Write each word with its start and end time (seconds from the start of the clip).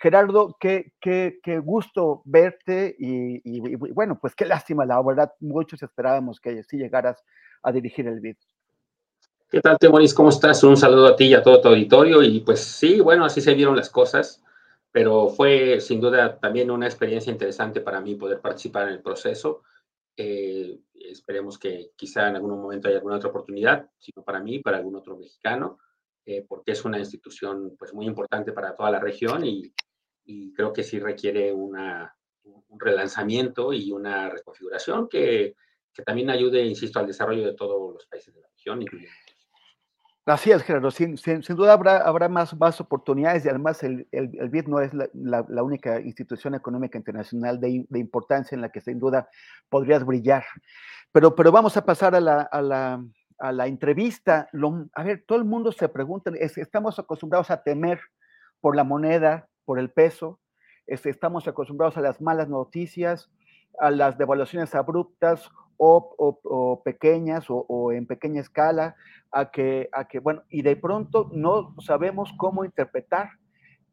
Gerardo, 0.00 0.56
qué, 0.60 0.92
qué, 1.00 1.40
qué 1.42 1.58
gusto 1.58 2.22
verte 2.24 2.94
y, 2.98 3.36
y- 3.44 3.72
y 3.72 3.74
bueno, 3.76 4.18
pues 4.20 4.34
qué 4.34 4.44
lástima, 4.44 4.84
la 4.86 5.02
verdad, 5.02 5.32
muchos 5.40 5.82
esperábamos 5.82 6.40
que 6.40 6.62
sí 6.62 6.76
llegaras 6.76 7.22
a 7.62 7.72
dirigir 7.72 8.06
el 8.06 8.20
BID. 8.20 8.36
¿Qué 9.50 9.60
tal, 9.60 9.78
Temoris? 9.78 10.12
¿Cómo 10.14 10.28
estás? 10.28 10.62
Un 10.62 10.76
saludo 10.76 11.06
a 11.08 11.16
ti 11.16 11.24
y 11.28 11.34
a 11.34 11.42
todo 11.42 11.60
tu 11.60 11.68
auditorio. 11.68 12.22
Y 12.22 12.40
pues 12.40 12.60
sí, 12.60 13.00
bueno, 13.00 13.24
así 13.24 13.40
se 13.40 13.54
dieron 13.54 13.74
las 13.76 13.88
cosas, 13.88 14.44
pero 14.92 15.28
fue 15.30 15.80
sin 15.80 16.00
duda 16.00 16.38
también 16.38 16.70
una 16.70 16.86
experiencia 16.86 17.32
interesante 17.32 17.80
para 17.80 18.00
mí 18.00 18.14
poder 18.14 18.40
participar 18.40 18.88
en 18.88 18.94
el 18.94 19.02
proceso. 19.02 19.62
Eh, 20.16 20.78
esperemos 20.94 21.58
que 21.58 21.92
quizá 21.96 22.28
en 22.28 22.36
algún 22.36 22.50
momento 22.60 22.88
haya 22.88 22.98
alguna 22.98 23.16
otra 23.16 23.30
oportunidad, 23.30 23.88
si 23.98 24.12
no 24.14 24.22
para 24.22 24.40
mí, 24.40 24.58
para 24.58 24.76
algún 24.76 24.96
otro 24.96 25.16
mexicano, 25.16 25.78
eh, 26.26 26.44
porque 26.46 26.72
es 26.72 26.84
una 26.84 26.98
institución 26.98 27.74
pues 27.78 27.94
muy 27.94 28.04
importante 28.06 28.52
para 28.52 28.76
toda 28.76 28.90
la 28.90 29.00
región 29.00 29.46
y, 29.46 29.72
y 30.28 30.52
creo 30.52 30.72
que 30.74 30.82
sí 30.84 30.98
requiere 31.00 31.52
una, 31.52 32.14
un 32.44 32.78
relanzamiento 32.78 33.72
y 33.72 33.90
una 33.92 34.28
reconfiguración 34.28 35.08
que, 35.08 35.56
que 35.92 36.02
también 36.02 36.28
ayude, 36.28 36.62
insisto, 36.66 36.98
al 37.00 37.06
desarrollo 37.06 37.46
de 37.46 37.54
todos 37.54 37.94
los 37.94 38.06
países 38.06 38.34
de 38.34 38.42
la 38.42 38.48
región, 38.48 38.82
incluyendo 38.82 39.14
Así 40.26 40.50
es, 40.50 40.62
Gerardo, 40.62 40.90
sin, 40.90 41.16
sin- 41.16 41.42
sin 41.42 41.56
duda 41.56 41.72
habrá, 41.72 41.96
habrá 42.06 42.28
más, 42.28 42.54
más 42.58 42.78
oportunidades 42.82 43.46
y 43.46 43.48
además 43.48 43.82
el, 43.82 44.06
el, 44.12 44.30
el 44.38 44.50
BID 44.50 44.66
no 44.66 44.80
es 44.80 44.92
la, 44.92 45.08
la- 45.14 45.46
la 45.48 45.62
única 45.62 45.98
institución 46.02 46.54
económica 46.54 46.98
internacional 46.98 47.58
de, 47.58 47.86
de 47.88 47.98
importancia 47.98 48.54
en 48.54 48.60
la 48.60 48.68
que 48.68 48.82
sin 48.82 48.98
duda 48.98 49.26
podrías 49.70 50.04
brillar. 50.04 50.44
Pero, 51.12 51.34
pero 51.34 51.50
vamos 51.50 51.78
a 51.78 51.84
pasar 51.86 52.14
a 52.14 52.20
la, 52.20 52.42
a 52.42 52.60
la, 52.60 53.02
a 53.38 53.52
la 53.52 53.66
entrevista. 53.66 54.50
Lo- 54.52 54.90
a 54.92 55.02
ver, 55.02 55.24
todo 55.26 55.38
el 55.38 55.44
mundo 55.46 55.72
se 55.72 55.88
pregunta, 55.88 56.30
es- 56.38 56.58
estamos 56.58 56.98
acostumbrados 56.98 57.50
a 57.50 57.62
temer 57.62 57.98
por 58.60 58.76
la 58.76 58.84
moneda, 58.84 59.48
por 59.68 59.78
el 59.78 59.90
peso, 59.90 60.38
es- 60.86 61.04
estamos 61.04 61.46
acostumbrados 61.46 61.98
a 61.98 62.00
las 62.00 62.22
malas 62.22 62.48
noticias, 62.48 63.30
a 63.78 63.90
las 63.90 64.16
devaluaciones 64.16 64.74
abruptas 64.74 65.50
o, 65.76 66.14
o- 66.16 66.82
pequeñas 66.82 67.44
o, 67.50 67.92
en 67.92 68.06
pequeña 68.06 68.40
escala, 68.40 68.96
a 69.30 69.50
que, 69.50 69.90
a 69.92 70.08
que, 70.08 70.20
bueno, 70.20 70.42
y 70.48 70.62
de 70.62 70.74
pronto 70.76 71.28
no 71.34 71.74
sabemos 71.80 72.32
cómo 72.38 72.64
interpretar 72.64 73.28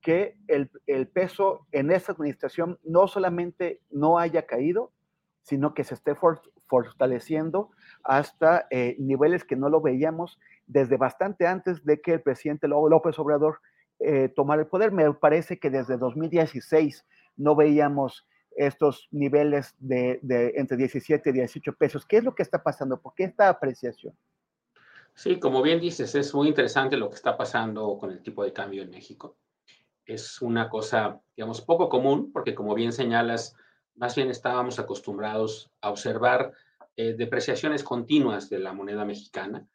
que 0.01 0.37
el, 0.47 0.71
el 0.87 1.09
peso 1.09 1.67
en 1.73 1.91
esta 1.91 2.13
administración 2.13 2.79
no 2.83 3.07
solamente 3.09 3.81
no 3.91 4.17
haya 4.17 4.45
caído, 4.45 4.93
sino 5.41 5.73
que 5.73 5.83
se 5.83 5.95
esté 5.95 6.15
for- 6.15 6.41
fortaleciendo 6.67 7.71
hasta 8.05 8.65
eh, 8.69 8.95
niveles 8.97 9.43
que 9.43 9.57
no 9.57 9.67
lo 9.67 9.81
veíamos 9.81 10.39
desde 10.67 10.95
bastante 10.95 11.47
antes 11.47 11.83
de 11.83 11.99
que 11.99 12.13
el 12.13 12.21
presidente 12.21 12.69
Ló- 12.69 12.87
López 12.89 13.19
Obrador 13.19 13.59
eh, 13.99 14.29
tomara 14.29 14.61
el 14.61 14.67
poder. 14.67 14.91
Me 14.91 15.11
parece 15.13 15.59
que 15.59 15.69
desde 15.69 15.97
2016 15.97 17.05
no 17.37 17.55
veíamos 17.55 18.25
estos 18.55 19.07
niveles 19.11 19.75
de, 19.79 20.19
de 20.21 20.53
entre 20.55 20.77
17 20.77 21.29
y 21.29 21.33
18 21.33 21.73
pesos. 21.73 22.05
¿Qué 22.05 22.17
es 22.17 22.23
lo 22.23 22.33
que 22.33 22.43
está 22.43 22.63
pasando? 22.63 23.01
¿Por 23.01 23.13
qué 23.13 23.25
esta 23.25 23.49
apreciación? 23.49 24.15
Sí, 25.13 25.39
como 25.39 25.61
bien 25.61 25.79
dices, 25.79 26.13
es 26.15 26.33
muy 26.33 26.49
interesante 26.49 26.97
lo 26.97 27.09
que 27.09 27.15
está 27.15 27.37
pasando 27.37 27.97
con 27.97 28.11
el 28.11 28.21
tipo 28.21 28.43
de 28.43 28.51
cambio 28.51 28.83
en 28.83 28.89
México. 28.89 29.37
Es 30.05 30.41
una 30.41 30.69
cosa, 30.69 31.21
digamos, 31.35 31.61
poco 31.61 31.89
común, 31.89 32.31
porque 32.33 32.53
como 32.53 32.75
bien 32.75 32.91
señalas, 32.91 33.55
más 33.95 34.13
bien 34.15 34.29
estábamos 34.29 34.77
acostumbrados 34.77 35.71
a 35.81 35.89
observar 35.89 36.51
eh, 36.97 37.13
depreciaciones 37.13 37.83
continuas 37.83 38.49
de 38.49 38.59
la 38.59 38.73
moneda 38.73 39.05
mexicana. 39.05 39.67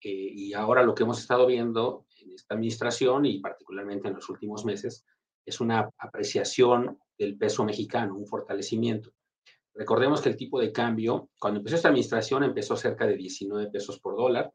eh, 0.00 0.10
y 0.10 0.52
ahora 0.54 0.82
lo 0.82 0.94
que 0.94 1.02
hemos 1.02 1.18
estado 1.18 1.46
viendo 1.46 2.04
en 2.24 2.32
esta 2.32 2.54
administración 2.54 3.26
y 3.26 3.40
particularmente 3.40 4.08
en 4.08 4.14
los 4.14 4.28
últimos 4.28 4.64
meses 4.64 5.04
es 5.44 5.60
una 5.60 5.90
apreciación 5.98 6.98
del 7.18 7.36
peso 7.36 7.64
mexicano, 7.64 8.16
un 8.16 8.26
fortalecimiento. 8.26 9.12
Recordemos 9.74 10.20
que 10.20 10.30
el 10.30 10.36
tipo 10.36 10.60
de 10.60 10.72
cambio, 10.72 11.30
cuando 11.38 11.58
empezó 11.58 11.76
esta 11.76 11.88
administración, 11.88 12.44
empezó 12.44 12.76
cerca 12.76 13.06
de 13.06 13.16
19 13.16 13.70
pesos 13.70 13.98
por 14.00 14.16
dólar 14.16 14.52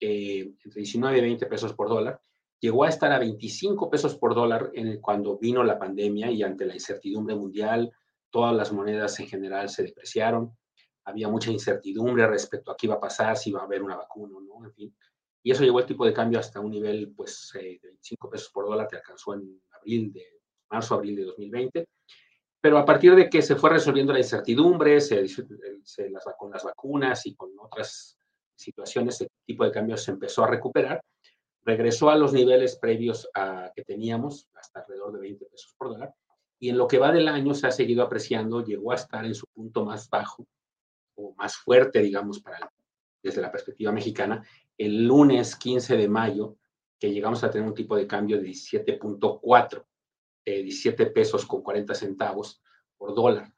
eh, 0.00 0.52
entre 0.64 0.80
19 0.80 1.18
y 1.18 1.20
20 1.22 1.46
pesos 1.46 1.72
por 1.72 1.88
dólar, 1.88 2.20
llegó 2.60 2.84
a 2.84 2.88
estar 2.88 3.12
a 3.12 3.18
25 3.18 3.88
pesos 3.88 4.16
por 4.16 4.34
dólar 4.34 4.70
en 4.74 5.00
cuando 5.00 5.38
vino 5.38 5.62
la 5.64 5.78
pandemia 5.78 6.30
y 6.30 6.42
ante 6.42 6.66
la 6.66 6.74
incertidumbre 6.74 7.34
mundial, 7.34 7.90
todas 8.30 8.54
las 8.54 8.72
monedas 8.72 9.18
en 9.20 9.28
general 9.28 9.68
se 9.68 9.84
depreciaron, 9.84 10.56
había 11.04 11.28
mucha 11.28 11.50
incertidumbre 11.50 12.26
respecto 12.26 12.70
a 12.70 12.76
qué 12.76 12.86
iba 12.86 12.96
a 12.96 13.00
pasar, 13.00 13.36
si 13.36 13.50
iba 13.50 13.60
a 13.60 13.64
haber 13.64 13.82
una 13.82 13.96
vacuna 13.96 14.36
o 14.36 14.40
no, 14.40 14.66
en 14.66 14.72
fin. 14.74 14.96
Y 15.44 15.50
eso 15.50 15.62
llevó 15.62 15.78
el 15.78 15.86
tipo 15.86 16.06
de 16.06 16.14
cambio 16.14 16.38
hasta 16.40 16.58
un 16.58 16.70
nivel 16.70 17.12
pues, 17.14 17.52
eh, 17.54 17.78
de 17.80 17.88
25 17.88 18.30
pesos 18.30 18.50
por 18.50 18.64
dólar 18.64 18.88
que 18.88 18.96
alcanzó 18.96 19.34
en 19.34 19.60
abril 19.78 20.10
de, 20.10 20.24
marzo, 20.70 20.94
abril 20.94 21.16
de 21.16 21.24
2020. 21.24 21.88
Pero 22.60 22.78
a 22.78 22.84
partir 22.84 23.14
de 23.14 23.28
que 23.28 23.42
se 23.42 23.54
fue 23.54 23.68
resolviendo 23.68 24.14
la 24.14 24.20
incertidumbre, 24.20 25.00
se, 25.02 25.28
se 25.28 26.08
las, 26.08 26.24
con 26.38 26.50
las 26.50 26.64
vacunas 26.64 27.26
y 27.26 27.34
con 27.34 27.50
otras 27.58 28.18
situaciones, 28.56 29.20
el 29.20 29.28
tipo 29.44 29.64
de 29.64 29.70
cambio 29.70 29.98
se 29.98 30.12
empezó 30.12 30.44
a 30.44 30.48
recuperar, 30.48 31.02
regresó 31.62 32.08
a 32.08 32.16
los 32.16 32.32
niveles 32.32 32.76
previos 32.76 33.28
a 33.34 33.70
que 33.76 33.84
teníamos, 33.84 34.48
hasta 34.54 34.80
alrededor 34.80 35.12
de 35.12 35.20
20 35.20 35.44
pesos 35.44 35.74
por 35.76 35.90
dólar, 35.90 36.14
y 36.58 36.70
en 36.70 36.78
lo 36.78 36.86
que 36.86 36.98
va 36.98 37.12
del 37.12 37.28
año 37.28 37.52
se 37.52 37.66
ha 37.66 37.70
seguido 37.70 38.02
apreciando, 38.02 38.64
llegó 38.64 38.92
a 38.92 38.94
estar 38.94 39.26
en 39.26 39.34
su 39.34 39.46
punto 39.48 39.84
más 39.84 40.08
bajo 40.08 40.46
o 41.16 41.34
más 41.34 41.56
fuerte, 41.56 42.00
digamos, 42.00 42.40
para, 42.40 42.72
desde 43.22 43.42
la 43.42 43.52
perspectiva 43.52 43.92
mexicana, 43.92 44.42
el 44.78 45.04
lunes 45.06 45.56
15 45.56 45.96
de 45.96 46.08
mayo, 46.08 46.56
que 46.98 47.12
llegamos 47.12 47.42
a 47.44 47.50
tener 47.50 47.66
un 47.66 47.74
tipo 47.74 47.96
de 47.96 48.06
cambio 48.06 48.38
de 48.40 48.48
17.4, 48.48 49.84
eh, 50.44 50.62
17 50.62 51.06
pesos 51.06 51.46
con 51.46 51.62
40 51.62 51.94
centavos 51.94 52.62
por 52.96 53.14
dólar. 53.14 53.52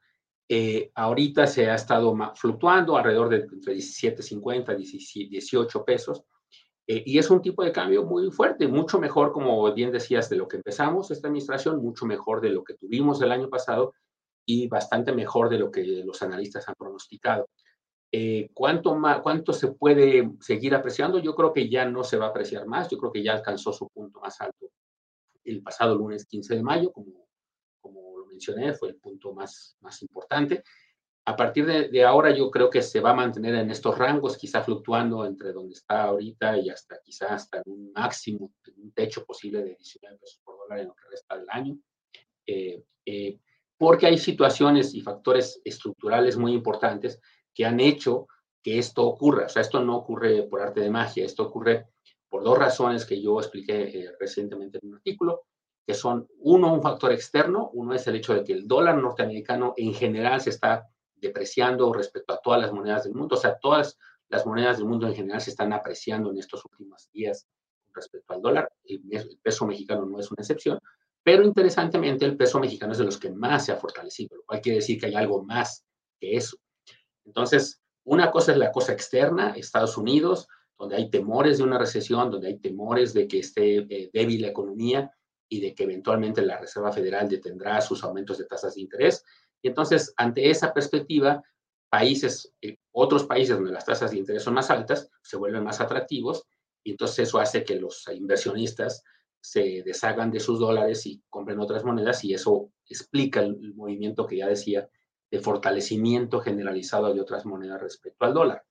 Eh, 0.49 0.91
ahorita 0.95 1.45
se 1.45 1.69
ha 1.69 1.75
estado 1.75 2.15
fluctuando 2.35 2.95
alrededor 2.97 3.29
de 3.29 3.37
entre 3.37 3.75
17.50 3.75 4.75
y 4.79 5.27
18 5.29 5.85
pesos. 5.85 6.23
eh, 6.89 7.03
y 7.05 7.17
es 7.17 7.29
un 7.29 7.41
tipo 7.41 7.63
de 7.65 7.73
cambio 7.73 8.05
muy 8.05 8.31
fuerte, 8.31 8.65
mucho 8.67 8.97
mejor, 8.97 9.33
como 9.33 9.73
bien 9.73 9.91
decías, 9.91 10.29
de 10.29 10.37
lo 10.37 10.47
que 10.47 10.55
empezamos 10.57 11.11
esta 11.11 11.27
administración, 11.27 11.81
mucho 11.81 12.05
mejor 12.05 12.39
de 12.39 12.49
lo 12.49 12.63
que 12.63 12.75
tuvimos 12.75 13.21
el 13.21 13.31
año 13.33 13.49
pasado 13.49 13.93
y 14.45 14.67
bastante 14.69 15.11
mejor 15.11 15.49
de 15.49 15.59
lo 15.59 15.69
que 15.69 15.83
los 15.83 16.21
analistas 16.21 16.67
han 16.69 16.75
pronosticado. 16.75 17.49
Eh, 18.11 18.49
¿cuánto, 18.53 18.95
más, 18.95 19.19
¿Cuánto 19.21 19.51
se 19.53 19.69
puede 19.69 20.31
seguir 20.39 20.73
apreciando? 20.73 21.19
Yo 21.19 21.35
creo 21.35 21.51
que 21.51 21.69
ya 21.69 21.85
no 21.85 22.03
se 22.03 22.17
va 22.17 22.27
a 22.27 22.29
apreciar 22.29 22.65
más, 22.65 22.89
yo 22.89 22.97
creo 22.97 23.11
que 23.11 23.23
ya 23.23 23.33
alcanzó 23.33 23.73
su 23.73 23.89
punto 23.89 24.19
más 24.19 24.39
alto 24.39 24.71
el 25.47 25.63
pasado 25.63 25.95
lunes 25.95 26.25
15 26.25 26.55
de 26.55 26.63
mayo, 26.63 26.91
como, 26.91 27.27
como 27.79 28.19
lo 28.19 28.25
mencioné, 28.25 28.73
fue 28.73 28.89
el 28.89 28.95
punto 28.95 29.33
más, 29.33 29.77
más 29.81 30.01
importante. 30.01 30.63
A 31.25 31.35
partir 31.35 31.65
de, 31.65 31.89
de, 31.89 32.05
ahora 32.05 32.31
yo 32.31 32.49
creo 32.49 32.69
que 32.69 32.81
se 32.81 32.99
va 33.01 33.11
a 33.11 33.15
mantener 33.15 33.55
en 33.55 33.69
estos 33.71 33.97
rangos, 33.97 34.37
quizá 34.37 34.61
fluctuando 34.61 35.25
entre 35.25 35.51
donde 35.51 35.73
está 35.73 36.03
ahorita 36.03 36.57
y 36.57 36.69
hasta 36.69 36.99
quizá 37.03 37.33
hasta 37.33 37.61
un 37.65 37.91
máximo, 37.93 38.53
un 38.77 38.91
techo 38.91 39.25
posible 39.25 39.59
de 39.59 39.75
19 39.75 40.17
pesos 40.19 40.39
por 40.43 40.57
dólar 40.57 40.79
en 40.79 40.87
lo 40.87 40.95
que 40.95 41.09
resta 41.09 41.37
del 41.37 41.47
año. 41.49 41.77
Eh, 42.45 42.83
eh, 43.05 43.39
porque 43.77 44.07
hay 44.07 44.17
situaciones 44.17 44.93
y 44.93 45.01
factores 45.01 45.61
estructurales 45.63 46.37
muy 46.37 46.53
importantes 46.53 47.19
que 47.57 47.65
han 47.65 47.79
hecho 47.79 48.27
que 48.61 48.77
esto 48.77 49.03
ocurra. 49.03 49.47
O 49.47 49.49
sea, 49.49 49.63
esto 49.63 49.83
no 49.83 49.97
ocurre 49.97 50.43
por 50.43 50.61
arte 50.61 50.81
de 50.81 50.91
magia, 50.91 51.25
esto 51.25 51.47
ocurre 51.47 51.87
por 52.29 52.43
dos 52.43 52.55
razones 52.55 53.03
que 53.03 53.19
yo 53.19 53.39
expliqué 53.39 53.81
eh, 53.81 54.11
recientemente 54.19 54.77
en 54.79 54.89
un 54.89 54.95
artículo, 54.95 55.45
que 55.83 55.95
son, 55.95 56.27
uno, 56.37 56.71
un 56.71 56.83
factor 56.83 57.11
externo, 57.11 57.71
uno 57.73 57.95
es 57.95 58.05
el 58.05 58.17
hecho 58.17 58.35
de 58.35 58.43
que 58.43 58.53
el 58.53 58.67
dólar 58.67 58.97
norteamericano 58.97 59.73
en 59.75 59.95
general 59.95 60.39
se 60.39 60.51
está 60.51 60.87
depreciando 61.15 61.91
respecto 61.91 62.33
a 62.33 62.41
todas 62.41 62.61
las 62.61 62.71
monedas 62.71 63.05
del 63.05 63.15
mundo, 63.15 63.35
o 63.35 63.39
sea, 63.39 63.57
todas 63.57 63.97
las 64.29 64.45
monedas 64.45 64.77
del 64.77 64.85
mundo 64.85 65.07
en 65.07 65.15
general 65.15 65.41
se 65.41 65.49
están 65.49 65.73
apreciando 65.73 66.29
en 66.29 66.37
estos 66.37 66.63
últimos 66.65 67.09
días 67.11 67.47
respecto 67.91 68.33
al 68.33 68.41
dólar, 68.41 68.71
el, 68.83 69.39
peso 69.41 69.65
mexicano 69.65 70.05
no 70.05 70.19
es 70.19 70.29
una 70.29 70.41
excepción, 70.41 70.77
pero 71.23 71.43
interesantemente 71.43 72.25
el 72.25 72.37
peso 72.37 72.59
mexicano 72.59 72.91
es 72.91 72.99
de 72.99 73.05
los 73.05 73.17
que 73.17 73.31
más 73.31 73.65
se 73.65 73.71
ha 73.71 73.77
fortalecido, 73.77 74.35
lo 74.35 74.43
cual 74.43 74.61
quiere 74.61 74.77
decir 74.77 74.99
que 74.99 75.07
hay 75.07 75.15
algo 75.15 75.41
más 75.41 75.83
que 76.19 76.35
eso. 76.35 76.57
Entonces, 77.27 77.81
una 78.05 78.31
cosa 78.31 78.53
es 78.53 78.57
la 78.57 78.71
cosa 78.71 78.93
externa, 78.93 79.51
Estados 79.51 79.97
Unidos, 79.97 80.47
donde 80.79 80.95
hay 80.95 81.09
temores 81.09 81.57
de 81.57 81.65
una 81.65 81.77
recesión, 81.77 82.31
donde 82.31 82.47
hay 82.47 82.59
temores 82.59 83.13
de 83.13 83.27
que 83.27 83.39
esté 83.39 83.77
eh, 83.77 84.09
débil 84.13 84.41
la 84.41 84.47
economía 84.47 85.11
y 85.49 85.59
de 85.59 85.75
que 85.75 85.83
eventualmente 85.83 86.41
la 86.41 86.57
Reserva 86.57 86.91
Federal 86.91 87.27
detendrá 87.27 87.81
sus 87.81 88.03
aumentos 88.03 88.37
de 88.37 88.45
tasas 88.45 88.75
de 88.75 88.81
interés. 88.81 89.23
Y 89.61 89.67
entonces, 89.67 90.13
ante 90.17 90.49
esa 90.49 90.73
perspectiva, 90.73 91.43
países, 91.89 92.53
eh, 92.61 92.77
otros 92.91 93.25
países 93.25 93.55
donde 93.55 93.71
las 93.71 93.85
tasas 93.85 94.11
de 94.11 94.17
interés 94.17 94.43
son 94.43 94.53
más 94.53 94.69
altas, 94.69 95.09
se 95.21 95.37
vuelven 95.37 95.63
más 95.63 95.81
atractivos 95.81 96.45
y 96.83 96.91
entonces 96.91 97.27
eso 97.27 97.39
hace 97.39 97.63
que 97.63 97.75
los 97.75 98.07
inversionistas 98.13 99.03
se 99.41 99.83
deshagan 99.83 100.31
de 100.31 100.39
sus 100.39 100.59
dólares 100.59 101.05
y 101.05 101.21
compren 101.29 101.59
otras 101.59 101.83
monedas 101.83 102.23
y 102.23 102.33
eso 102.33 102.71
explica 102.87 103.41
el 103.41 103.73
movimiento 103.75 104.25
que 104.25 104.37
ya 104.37 104.47
decía 104.47 104.89
de 105.29 105.39
fortalecimiento 105.39 106.39
generalizado 106.39 107.13
de 107.13 107.21
otras 107.21 107.45
monedas 107.45 107.81
respecto 107.81 108.25
al 108.25 108.33
dólar. 108.33 108.63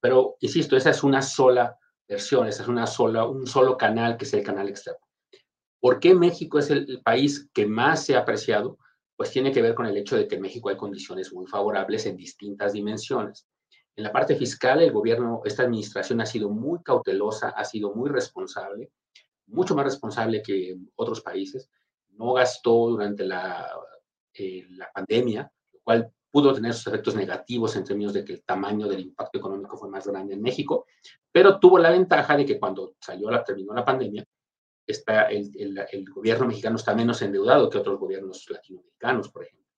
Pero, 0.00 0.36
insisto, 0.40 0.76
esa 0.76 0.90
es 0.90 1.02
una 1.04 1.22
sola 1.22 1.78
versión, 2.08 2.46
esa 2.46 2.62
es 2.62 2.68
una 2.68 2.86
sola, 2.86 3.26
un 3.26 3.46
solo 3.46 3.76
canal 3.76 4.16
que 4.16 4.24
es 4.24 4.34
el 4.34 4.42
canal 4.42 4.68
externo. 4.68 5.00
¿Por 5.80 5.98
qué 5.98 6.14
México 6.14 6.58
es 6.58 6.70
el, 6.70 7.00
país 7.02 7.48
que 7.52 7.66
más 7.66 8.04
se 8.04 8.14
ha 8.14 8.20
apreciado? 8.20 8.78
Pues 9.16 9.30
tiene 9.30 9.52
que 9.52 9.62
ver 9.62 9.74
con 9.74 9.86
el 9.86 9.96
hecho 9.96 10.16
de 10.16 10.28
que 10.28 10.36
en 10.36 10.42
México 10.42 10.68
hay 10.68 10.76
condiciones 10.76 11.32
muy 11.32 11.46
favorables 11.46 12.06
en 12.06 12.16
distintas 12.16 12.72
dimensiones. 12.72 13.46
En 13.96 14.04
la 14.04 14.12
parte 14.12 14.36
fiscal, 14.36 14.80
el 14.80 14.92
gobierno, 14.92 15.42
esta 15.44 15.64
administración 15.64 16.20
ha 16.20 16.26
sido 16.26 16.48
muy 16.50 16.82
cautelosa, 16.82 17.50
ha 17.50 17.64
sido 17.64 17.94
muy 17.94 18.08
responsable, 18.10 18.90
mucho 19.46 19.74
más 19.74 19.84
responsable 19.84 20.42
que 20.42 20.76
otros 20.94 21.20
países. 21.20 21.68
No 22.10 22.32
gastó 22.34 22.88
durante 22.88 23.24
la, 23.24 23.68
eh, 24.34 24.64
la 24.70 24.90
pandemia, 24.92 25.50
cual 25.82 26.12
pudo 26.30 26.54
tener 26.54 26.72
sus 26.72 26.86
efectos 26.86 27.14
negativos 27.14 27.76
en 27.76 27.84
términos 27.84 28.14
de 28.14 28.24
que 28.24 28.32
el 28.32 28.42
tamaño 28.42 28.88
del 28.88 29.00
impacto 29.00 29.38
económico 29.38 29.76
fue 29.76 29.90
más 29.90 30.06
grande 30.06 30.34
en 30.34 30.42
México, 30.42 30.86
pero 31.30 31.58
tuvo 31.60 31.78
la 31.78 31.90
ventaja 31.90 32.36
de 32.36 32.46
que 32.46 32.58
cuando 32.58 32.94
salió 33.00 33.30
la, 33.30 33.44
terminó 33.44 33.74
la 33.74 33.84
pandemia, 33.84 34.24
está 34.86 35.24
el, 35.24 35.52
el, 35.56 36.04
gobierno 36.10 36.46
mexicano 36.46 36.76
está 36.76 36.94
menos 36.94 37.20
endeudado 37.22 37.68
que 37.68 37.78
otros 37.78 37.98
gobiernos 37.98 38.48
latinoamericanos, 38.48 39.28
por 39.28 39.44
ejemplo. 39.44 39.68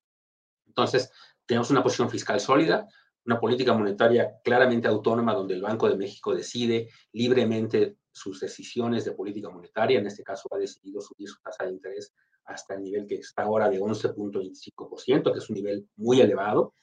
Entonces, 0.67 1.11
tenemos 1.45 1.71
una 1.71 1.83
posición 1.83 2.09
fiscal 2.09 2.41
sólida, 2.41 2.89
una 3.27 3.41
política 3.41 3.73
monetaria 3.73 4.35
claramente 4.43 4.89
autónoma 4.89 5.35
donde 5.35 5.55
el 5.55 5.63
Banco 5.63 5.89
de 5.89 5.97
México 5.97 6.35
decide 6.35 6.89
libremente 7.13 7.97
sus 8.13 8.41
decisiones 8.41 9.05
de 9.05 9.13
política 9.13 9.51
monetaria. 9.51 9.99
En 9.99 10.07
este 10.07 10.23
caso, 10.23 10.49
ha 10.53 10.59
decidido 10.59 11.01
subir 11.01 11.29
su 11.29 11.41
tasa 11.41 11.65
de 11.65 11.73
interés 11.73 12.15
hasta 12.45 12.75
el 12.75 12.83
nivel 12.83 13.07
que 13.07 13.17
está 13.17 13.43
ahora 13.43 13.69
de 13.69 13.81
11.25%, 13.81 15.33
que 15.33 15.39
es 15.39 15.51
un 15.51 15.57
nivel 15.57 15.89
muy 15.97 16.21
elevado, 16.21 16.75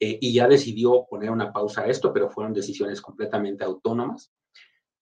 eh, 0.00 0.18
y 0.20 0.34
ya 0.34 0.48
decidió 0.48 1.06
poner 1.08 1.30
una 1.30 1.52
pausa 1.52 1.82
a 1.82 1.86
esto, 1.86 2.12
pero 2.12 2.28
fueron 2.28 2.52
decisiones 2.52 3.00
completamente 3.00 3.64
autónomas. 3.64 4.32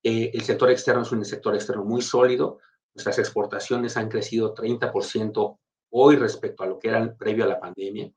Eh, 0.02 0.30
el 0.34 0.42
sector 0.42 0.70
externo 0.70 1.02
es 1.02 1.12
un 1.12 1.24
sector 1.24 1.54
externo 1.54 1.84
muy 1.84 2.02
sólido. 2.02 2.58
Nuestras 2.94 3.18
exportaciones 3.18 3.96
han 3.96 4.08
crecido 4.08 4.54
30% 4.54 5.58
hoy 5.90 6.16
respecto 6.16 6.62
a 6.62 6.66
lo 6.66 6.78
que 6.78 6.88
eran 6.88 7.16
previo 7.16 7.44
a 7.44 7.48
la 7.48 7.60
pandemia. 7.60 8.12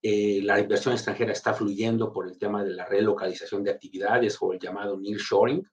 Eh, 0.00 0.40
la 0.42 0.60
inversión 0.60 0.94
extranjera 0.94 1.32
está 1.32 1.52
fluyendo 1.52 2.12
por 2.12 2.28
el 2.28 2.38
tema 2.38 2.62
de 2.62 2.70
la 2.70 2.86
relocalización 2.86 3.64
de 3.64 3.72
actividades 3.72 4.38
o 4.40 4.52
el 4.52 4.60
llamado 4.60 4.98
nearshoring. 4.98 5.66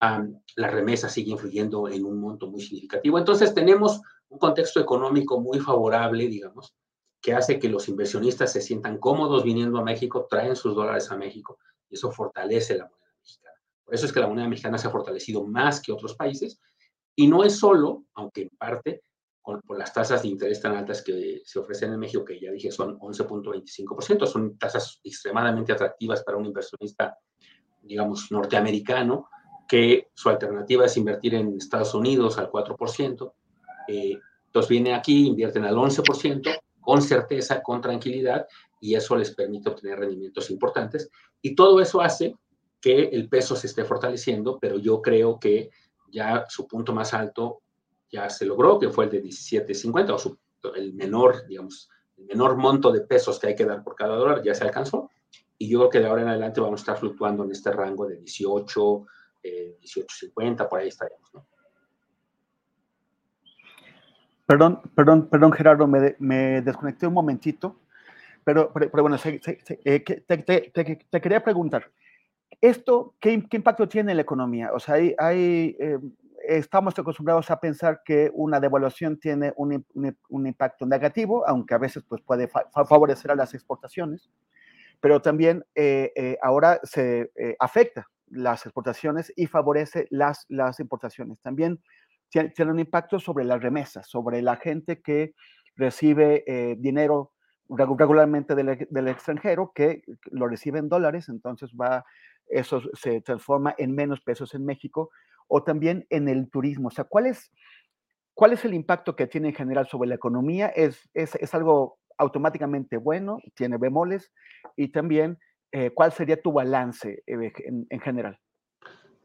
Um, 0.00 0.40
las 0.56 0.72
remesas 0.72 1.12
siguen 1.12 1.38
fluyendo 1.38 1.88
en 1.88 2.04
un 2.04 2.20
monto 2.20 2.48
muy 2.48 2.60
significativo. 2.60 3.18
Entonces 3.18 3.54
tenemos 3.54 4.00
un 4.28 4.38
contexto 4.38 4.80
económico 4.80 5.40
muy 5.40 5.60
favorable, 5.60 6.26
digamos, 6.26 6.74
que 7.20 7.34
hace 7.34 7.58
que 7.58 7.68
los 7.68 7.88
inversionistas 7.88 8.52
se 8.52 8.60
sientan 8.60 8.98
cómodos 8.98 9.44
viniendo 9.44 9.78
a 9.78 9.84
México, 9.84 10.26
traen 10.28 10.56
sus 10.56 10.74
dólares 10.74 11.10
a 11.10 11.16
México 11.16 11.58
y 11.88 11.94
eso 11.94 12.10
fortalece 12.10 12.76
la 12.76 12.84
moneda 12.84 13.12
mexicana. 13.18 13.56
Por 13.84 13.94
eso 13.94 14.06
es 14.06 14.12
que 14.12 14.20
la 14.20 14.28
moneda 14.28 14.48
mexicana 14.48 14.78
se 14.78 14.88
ha 14.88 14.90
fortalecido 14.90 15.44
más 15.44 15.80
que 15.80 15.92
otros 15.92 16.14
países 16.14 16.60
y 17.14 17.26
no 17.26 17.44
es 17.44 17.58
solo, 17.58 18.04
aunque 18.14 18.42
en 18.42 18.50
parte, 18.50 19.02
por 19.42 19.78
las 19.78 19.92
tasas 19.92 20.22
de 20.22 20.28
interés 20.28 20.60
tan 20.60 20.74
altas 20.74 21.02
que 21.02 21.42
se 21.44 21.58
ofrecen 21.58 21.92
en 21.92 22.00
México, 22.00 22.24
que 22.24 22.40
ya 22.40 22.50
dije 22.50 22.70
son 22.70 22.98
11.25%, 22.98 24.26
son 24.26 24.58
tasas 24.58 25.00
extremadamente 25.04 25.72
atractivas 25.72 26.24
para 26.24 26.36
un 26.36 26.46
inversionista, 26.46 27.16
digamos, 27.80 28.30
norteamericano, 28.32 29.28
que 29.68 30.08
su 30.14 30.28
alternativa 30.28 30.84
es 30.84 30.96
invertir 30.96 31.34
en 31.34 31.56
Estados 31.56 31.94
Unidos 31.94 32.38
al 32.38 32.50
4%, 32.50 33.32
eh, 33.88 34.18
entonces 34.46 34.70
viene 34.70 34.94
aquí, 34.94 35.26
invierten 35.26 35.64
al 35.64 35.76
11%, 35.76 36.60
con 36.80 37.02
certeza, 37.02 37.62
con 37.62 37.80
tranquilidad, 37.80 38.46
y 38.80 38.94
eso 38.94 39.16
les 39.16 39.34
permite 39.34 39.68
obtener 39.68 39.98
rendimientos 39.98 40.50
importantes. 40.50 41.10
Y 41.42 41.54
todo 41.54 41.80
eso 41.80 42.00
hace 42.00 42.34
que 42.80 43.04
el 43.04 43.28
peso 43.28 43.56
se 43.56 43.66
esté 43.66 43.84
fortaleciendo, 43.84 44.58
pero 44.58 44.78
yo 44.78 45.02
creo 45.02 45.38
que 45.38 45.70
ya 46.10 46.44
su 46.48 46.66
punto 46.66 46.92
más 46.92 47.12
alto 47.12 47.62
ya 48.10 48.30
se 48.30 48.46
logró, 48.46 48.78
que 48.78 48.88
fue 48.88 49.04
el 49.04 49.10
de 49.10 49.22
17.50, 49.24 50.14
o 50.14 50.18
su, 50.18 50.38
el 50.74 50.94
menor, 50.94 51.46
digamos, 51.46 51.90
el 52.16 52.24
menor 52.24 52.56
monto 52.56 52.92
de 52.92 53.02
pesos 53.02 53.38
que 53.38 53.48
hay 53.48 53.54
que 53.54 53.64
dar 53.64 53.82
por 53.82 53.94
cada 53.94 54.16
dólar 54.16 54.42
ya 54.42 54.54
se 54.54 54.64
alcanzó. 54.64 55.10
Y 55.58 55.68
yo 55.68 55.78
creo 55.80 55.90
que 55.90 56.00
de 56.00 56.06
ahora 56.06 56.22
en 56.22 56.28
adelante 56.28 56.60
vamos 56.60 56.80
a 56.80 56.82
estar 56.82 56.98
fluctuando 56.98 57.44
en 57.44 57.50
este 57.50 57.72
rango 57.72 58.06
de 58.06 58.16
18, 58.16 59.06
eh, 59.42 59.78
18.50, 59.82 60.68
por 60.68 60.80
ahí 60.80 60.88
estaremos, 60.88 61.28
¿no? 61.34 61.46
Perdón, 64.46 64.80
perdón, 64.94 65.28
perdón, 65.28 65.52
Gerardo, 65.52 65.88
me, 65.88 66.62
desconecté 66.62 67.06
un 67.08 67.14
momentito, 67.14 67.80
pero, 68.44 68.72
pero, 68.72 69.02
bueno, 69.02 69.16
eh, 69.24 70.00
te, 70.04 71.20
quería 71.20 71.42
preguntar, 71.42 71.90
¿esto 72.60 73.16
qué, 73.18 73.32
impacto 73.32 73.88
tiene 73.88 74.12
en 74.12 74.18
la 74.18 74.22
economía? 74.22 74.70
O 74.72 74.78
sea, 74.78 74.94
hay, 74.94 75.76
eh, 75.80 75.98
estamos 76.46 76.96
acostumbrados 76.96 77.50
a 77.50 77.58
pensar 77.58 78.02
que 78.04 78.30
una 78.34 78.60
devaluación 78.60 79.18
tiene 79.18 79.52
un, 79.56 79.84
impacto 80.46 80.86
negativo, 80.86 81.44
aunque 81.48 81.74
a 81.74 81.78
veces 81.78 82.04
pues, 82.08 82.22
puede 82.22 82.48
favorecer 82.72 83.32
a 83.32 83.34
las 83.34 83.52
exportaciones, 83.52 84.30
pero 85.00 85.20
también 85.20 85.64
eh, 85.74 86.38
ahora 86.40 86.78
se 86.84 87.32
afecta 87.58 88.08
las 88.28 88.64
exportaciones 88.64 89.32
y 89.34 89.46
favorece 89.46 90.06
las, 90.10 90.46
las 90.48 90.78
importaciones. 90.78 91.40
También 91.40 91.80
tiene 92.30 92.70
un 92.70 92.80
impacto 92.80 93.18
sobre 93.18 93.44
las 93.44 93.62
remesas, 93.62 94.08
sobre 94.08 94.42
la 94.42 94.56
gente 94.56 95.00
que 95.00 95.34
recibe 95.76 96.44
eh, 96.46 96.76
dinero 96.78 97.32
regularmente 97.68 98.54
del, 98.54 99.08
extranjero, 99.08 99.72
que 99.74 100.02
lo 100.30 100.48
recibe 100.48 100.78
en 100.78 100.88
dólares, 100.88 101.28
entonces 101.28 101.72
va, 101.72 102.04
eso 102.46 102.80
se 102.94 103.20
transforma 103.20 103.74
en 103.76 103.94
menos 103.94 104.20
pesos 104.20 104.54
en 104.54 104.64
México, 104.64 105.10
o 105.48 105.62
también 105.64 106.06
en 106.10 106.28
el 106.28 106.48
turismo. 106.48 106.88
O 106.88 106.90
sea, 106.90 107.04
¿cuál 107.04 107.26
es, 107.26 107.52
cuál 108.34 108.52
es 108.52 108.64
el 108.64 108.74
impacto 108.74 109.16
que 109.16 109.26
tiene 109.26 109.48
en 109.48 109.54
general 109.54 109.86
sobre 109.88 110.08
la 110.08 110.14
economía? 110.14 110.68
¿Es, 110.68 111.08
es, 111.14 111.54
algo 111.54 111.98
automáticamente 112.18 112.96
bueno? 112.96 113.38
¿Tiene 113.54 113.78
bemoles? 113.78 114.32
Y 114.76 114.88
también, 114.88 115.38
eh, 115.72 115.90
¿cuál 115.90 116.12
sería 116.12 116.40
tu 116.40 116.52
balance 116.52 117.22
eh, 117.26 117.52
en 117.90 118.00
general? 118.00 118.38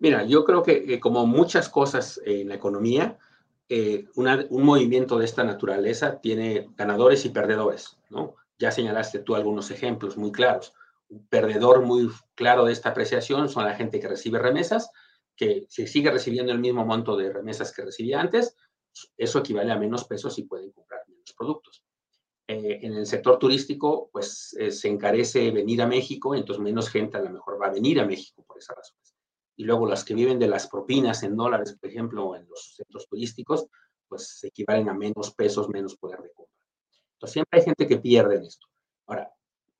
Mira, 0.01 0.25
yo 0.25 0.43
creo 0.43 0.63
que 0.63 0.99
como 0.99 1.27
muchas 1.27 1.69
cosas 1.69 2.19
en 2.25 2.49
la 2.49 2.55
economía, 2.55 3.19
eh, 3.69 4.09
un 4.15 4.63
movimiento 4.63 5.19
de 5.19 5.25
esta 5.25 5.43
naturaleza 5.43 6.19
tiene 6.19 6.69
ganadores 6.75 7.23
y 7.23 7.29
perdedores, 7.29 7.99
¿no? 8.09 8.35
Ya 8.57 8.71
señalaste 8.71 9.19
tú 9.19 9.35
algunos 9.35 9.69
ejemplos 9.69 10.17
muy 10.17 10.31
claros. 10.31 10.73
Un 11.07 11.27
perdedor 11.27 11.83
muy 11.83 12.09
claro 12.33 12.65
de 12.65 12.73
esta 12.73 12.89
apreciación 12.89 13.47
son 13.47 13.63
la 13.63 13.75
gente 13.75 13.99
que 13.99 14.07
recibe 14.07 14.39
remesas, 14.39 14.89
que 15.37 15.67
si 15.69 15.85
sigue 15.85 16.09
recibiendo 16.09 16.51
el 16.51 16.57
mismo 16.59 16.83
monto 16.83 17.15
de 17.15 17.31
remesas 17.31 17.71
que 17.71 17.85
recibía 17.85 18.19
antes, 18.19 18.57
eso 19.15 19.37
equivale 19.37 19.71
a 19.71 19.77
menos 19.77 20.05
pesos 20.05 20.37
y 20.39 20.43
pueden 20.43 20.71
comprar 20.71 21.01
menos 21.07 21.31
productos. 21.37 21.83
Eh, 22.47 22.79
en 22.81 22.93
el 22.93 23.05
sector 23.05 23.37
turístico, 23.37 24.09
pues 24.11 24.55
eh, 24.59 24.71
se 24.71 24.87
encarece 24.87 25.51
venir 25.51 25.79
a 25.83 25.87
México, 25.87 26.33
entonces 26.33 26.63
menos 26.63 26.89
gente 26.89 27.17
a 27.17 27.21
lo 27.21 27.29
mejor 27.29 27.61
va 27.61 27.67
a 27.67 27.71
venir 27.71 27.99
a 27.99 28.05
México 28.05 28.43
por 28.47 28.57
esa 28.57 28.73
razón 28.73 29.00
y 29.55 29.63
luego 29.63 29.85
las 29.85 30.03
que 30.03 30.13
viven 30.13 30.39
de 30.39 30.47
las 30.47 30.67
propinas 30.67 31.23
en 31.23 31.35
dólares, 31.35 31.77
por 31.79 31.89
ejemplo, 31.89 32.35
en 32.35 32.47
los 32.47 32.75
centros 32.75 33.07
turísticos, 33.07 33.67
pues 34.07 34.43
equivalen 34.43 34.89
a 34.89 34.93
menos 34.93 35.33
pesos, 35.33 35.69
menos 35.69 35.95
poder 35.95 36.21
de 36.21 36.31
compra. 36.31 36.65
Entonces, 37.13 37.33
siempre 37.33 37.59
hay 37.59 37.65
gente 37.65 37.87
que 37.87 37.97
pierde 37.97 38.35
en 38.35 38.43
esto. 38.43 38.67
Ahora, 39.07 39.31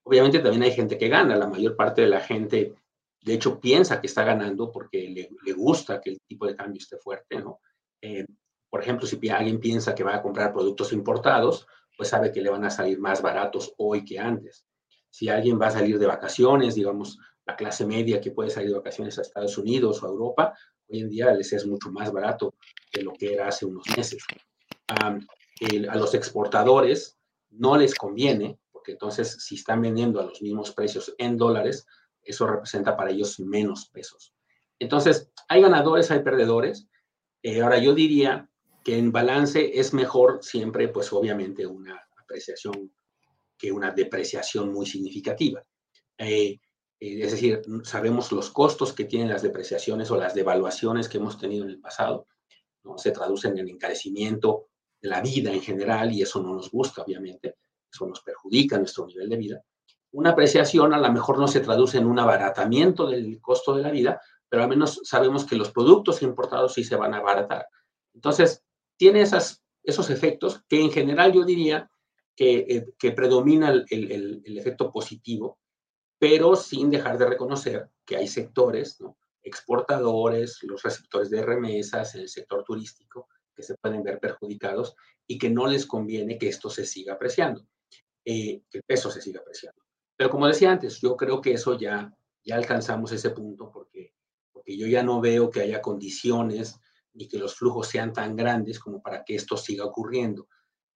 obviamente 0.04 0.40
también 0.40 0.64
hay 0.64 0.72
gente 0.72 0.98
que 0.98 1.10
gana. 1.10 1.36
La 1.36 1.48
mayor 1.48 1.76
parte 1.76 2.02
de 2.02 2.08
la 2.08 2.22
gente, 2.22 2.76
de 3.22 3.34
hecho, 3.34 3.60
piensa 3.60 4.00
que 4.00 4.08
está 4.08 4.24
ganando 4.24 4.72
porque 4.72 5.10
le, 5.10 5.30
le 5.44 5.54
gusta 5.54 6.00
que 6.00 6.12
el 6.12 6.22
tipo 6.22 6.46
de 6.46 6.56
cambio 6.56 6.80
esté 6.80 6.98
fuerte, 6.98 7.40
¿no? 7.40 7.60
Eh, 8.02 8.26
por 8.70 8.82
ejemplo, 8.82 9.06
si 9.06 9.30
alguien 9.30 9.60
piensa 9.60 9.94
que 9.94 10.04
va 10.04 10.16
a 10.16 10.22
comprar 10.22 10.54
productos 10.54 10.94
importados, 10.94 11.68
pues 11.98 12.10
sabe 12.10 12.32
que 12.32 12.42
le 12.42 12.50
van 12.50 12.64
a 12.64 12.70
salir 12.70 13.00
más 13.00 13.22
baratos 13.22 13.74
hoy 13.78 14.06
que 14.06 14.18
antes. 14.18 14.66
Si 15.10 15.28
alguien 15.28 15.60
va 15.60 15.68
a 15.68 15.72
salir 15.72 16.00
de 16.00 16.08
vacaciones, 16.08 16.76
digamos, 16.76 17.20
la 17.52 17.58
clase 17.58 17.86
media 17.86 18.22
que 18.22 18.32
puede 18.32 18.50
salir 18.50 18.70
de 18.70 18.78
vacaciones 18.78 19.18
a 19.18 19.24
Estados 19.24 19.58
Unidos 19.58 20.02
o 20.02 20.06
a 20.06 20.10
Europa, 20.10 20.54
hoy 20.88 21.02
en 21.02 21.10
día 21.10 21.34
les 21.34 21.52
es 21.52 21.66
mucho 21.66 21.92
más 21.92 22.12
barato 22.12 22.56
de 22.94 23.04
lo 23.04 23.12
que 23.12 23.34
era 23.34 23.50
hace 23.50 23.66
unos 23.66 23.86
meses. 23.98 24.24
a 24.88 25.96
los 25.96 26.16
exportadores 26.16 27.18
no 27.52 27.78
les 27.78 27.94
conviene, 27.94 28.58
porque 28.72 28.94
entonces 28.94 29.38
si 29.46 29.56
están 29.56 29.82
vendiendo 29.82 30.20
a 30.20 30.26
los 30.26 30.42
mismos 30.42 30.72
precios 30.72 31.14
en 31.18 31.38
dólares, 31.38 31.86
eso 32.24 32.48
representa 32.48 32.96
para 32.96 33.12
ellos 33.12 33.40
menos 33.40 33.90
pesos. 33.90 34.34
Entonces, 34.80 35.30
hay 35.48 35.62
ganadores, 35.62 36.10
hay 36.10 36.24
perdedores. 36.24 36.88
Eh, 37.44 37.62
ahora, 37.62 37.78
yo 37.78 37.94
diría 37.94 38.50
que 38.84 38.98
en 38.98 39.12
balance 39.12 39.80
es 39.80 39.94
mejor 39.94 40.40
siempre, 40.42 40.88
pues 40.88 41.12
obviamente, 41.14 41.68
una 41.68 42.02
apreciación 42.18 42.92
que 43.58 43.72
una 43.72 43.92
depreciación 43.92 44.72
muy 44.72 44.86
significativa. 44.86 45.64
Eh, 46.18 46.60
es 47.02 47.32
decir, 47.32 47.64
sabemos 47.84 48.32
los 48.32 48.52
costos 48.52 48.94
que 48.94 49.06
tienen 49.06 49.30
las 49.30 49.42
depreciaciones 49.42 50.12
o 50.12 50.18
las 50.18 50.36
devaluaciones 50.36 51.10
que 51.10 51.18
hemos 51.18 51.38
tenido 51.38 51.64
en 51.64 51.72
el 51.72 51.80
pasado, 51.80 52.28
¿no? 52.84 52.98
se 53.00 53.12
traducen 53.12 53.58
en 53.58 53.70
encarecimiento 53.70 54.68
de 55.02 55.10
la 55.10 55.20
vida 55.20 55.52
en 55.52 55.62
general 55.62 56.12
y 56.12 56.22
eso 56.22 56.42
no 56.44 56.54
nos 56.54 56.70
gusta, 56.70 57.02
obviamente, 57.02 57.56
eso 57.92 58.06
nos 58.06 58.22
perjudica 58.22 58.78
nuestro 58.78 59.08
nivel 59.08 59.30
de 59.30 59.38
vida. 59.38 59.64
Una 60.12 60.32
apreciación 60.32 60.94
a 60.94 61.00
lo 61.00 61.12
mejor 61.12 61.40
no 61.40 61.48
se 61.48 61.62
traduce 61.62 61.98
en 61.98 62.06
un 62.06 62.20
abaratamiento 62.20 63.08
del 63.08 63.42
costo 63.42 63.76
de 63.76 63.82
la 63.82 63.90
vida, 63.90 64.22
pero 64.48 64.64
al 64.64 64.70
menos 64.70 65.00
sabemos 65.04 65.46
que 65.46 65.56
los 65.56 65.72
productos 65.72 66.22
importados 66.22 66.74
sí 66.76 66.84
se 66.84 66.98
van 66.98 67.14
a 67.16 67.18
abaratar. 67.18 67.66
Entonces, 68.14 68.64
tiene 68.96 69.22
esas, 69.22 69.64
esos 69.84 70.12
efectos 70.12 70.62
que 70.68 70.82
en 70.82 70.92
general 70.92 71.34
yo 71.34 71.44
diría 71.46 71.90
que, 72.36 72.66
eh, 72.70 72.94
que 73.00 73.12
predomina 73.12 73.70
el, 73.70 73.86
el, 74.46 74.58
efecto 74.58 74.92
positivo, 74.92 75.60
pero 76.22 76.56
sin 76.56 76.92
dejar 76.92 77.18
de 77.18 77.26
reconocer 77.26 77.90
que 78.06 78.16
hay 78.16 78.28
sectores, 78.28 79.00
exportadores, 79.42 80.62
los 80.62 80.84
receptores 80.84 81.32
de 81.32 81.42
remesas, 81.42 82.14
el 82.14 82.30
sector 82.30 82.64
turístico, 82.64 83.28
que 83.56 83.64
se 83.64 83.74
pueden 83.82 84.04
ver 84.04 84.20
perjudicados 84.20 84.96
y 85.26 85.40
que 85.40 85.50
no 85.50 85.66
les 85.66 85.88
conviene 85.88 86.38
que 86.38 86.48
esto 86.48 86.70
se 86.70 86.86
siga 86.86 87.14
apreciando, 87.14 87.66
eh, 88.24 88.62
que 88.70 88.78
el 88.78 88.84
peso 88.84 89.10
se 89.10 89.20
siga 89.20 89.40
apreciando. 89.40 89.82
Pero 90.16 90.30
como 90.30 90.46
decía 90.46 90.72
antes, 90.72 91.02
yo 91.02 91.18
creo 91.18 91.42
que 91.42 91.54
eso 91.54 91.76
ya, 91.76 92.16
ya 92.44 92.56
alcanzamos 92.56 93.12
ese 93.12 93.32
punto 93.32 93.72
porque, 93.72 94.14
porque 94.52 94.78
yo 94.78 94.86
ya 94.86 95.02
no 95.02 95.22
veo 95.22 95.50
que 95.50 95.62
haya 95.62 95.82
condiciones 95.82 96.80
ni 97.14 97.28
que 97.28 97.40
los 97.40 97.56
flujos 97.56 97.88
sean 97.88 98.14
tan 98.14 98.36
grandes 98.36 98.78
como 98.78 99.02
para 99.02 99.24
que 99.26 99.34
esto 99.34 99.58
siga 99.58 99.86
ocurriendo. 99.86 100.48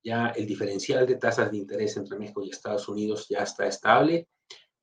Ya 0.03 0.27
el 0.27 0.45
diferencial 0.45 1.07
de 1.07 1.15
tasas 1.15 1.49
de 1.49 1.57
interés 1.57 1.97
entre 1.97 2.19
México 2.19 2.43
y 2.43 2.51
Estados 2.51 2.87
Unidos 2.87 3.25
ya 3.27 3.39
está 3.39 3.65
estable. 3.65 4.27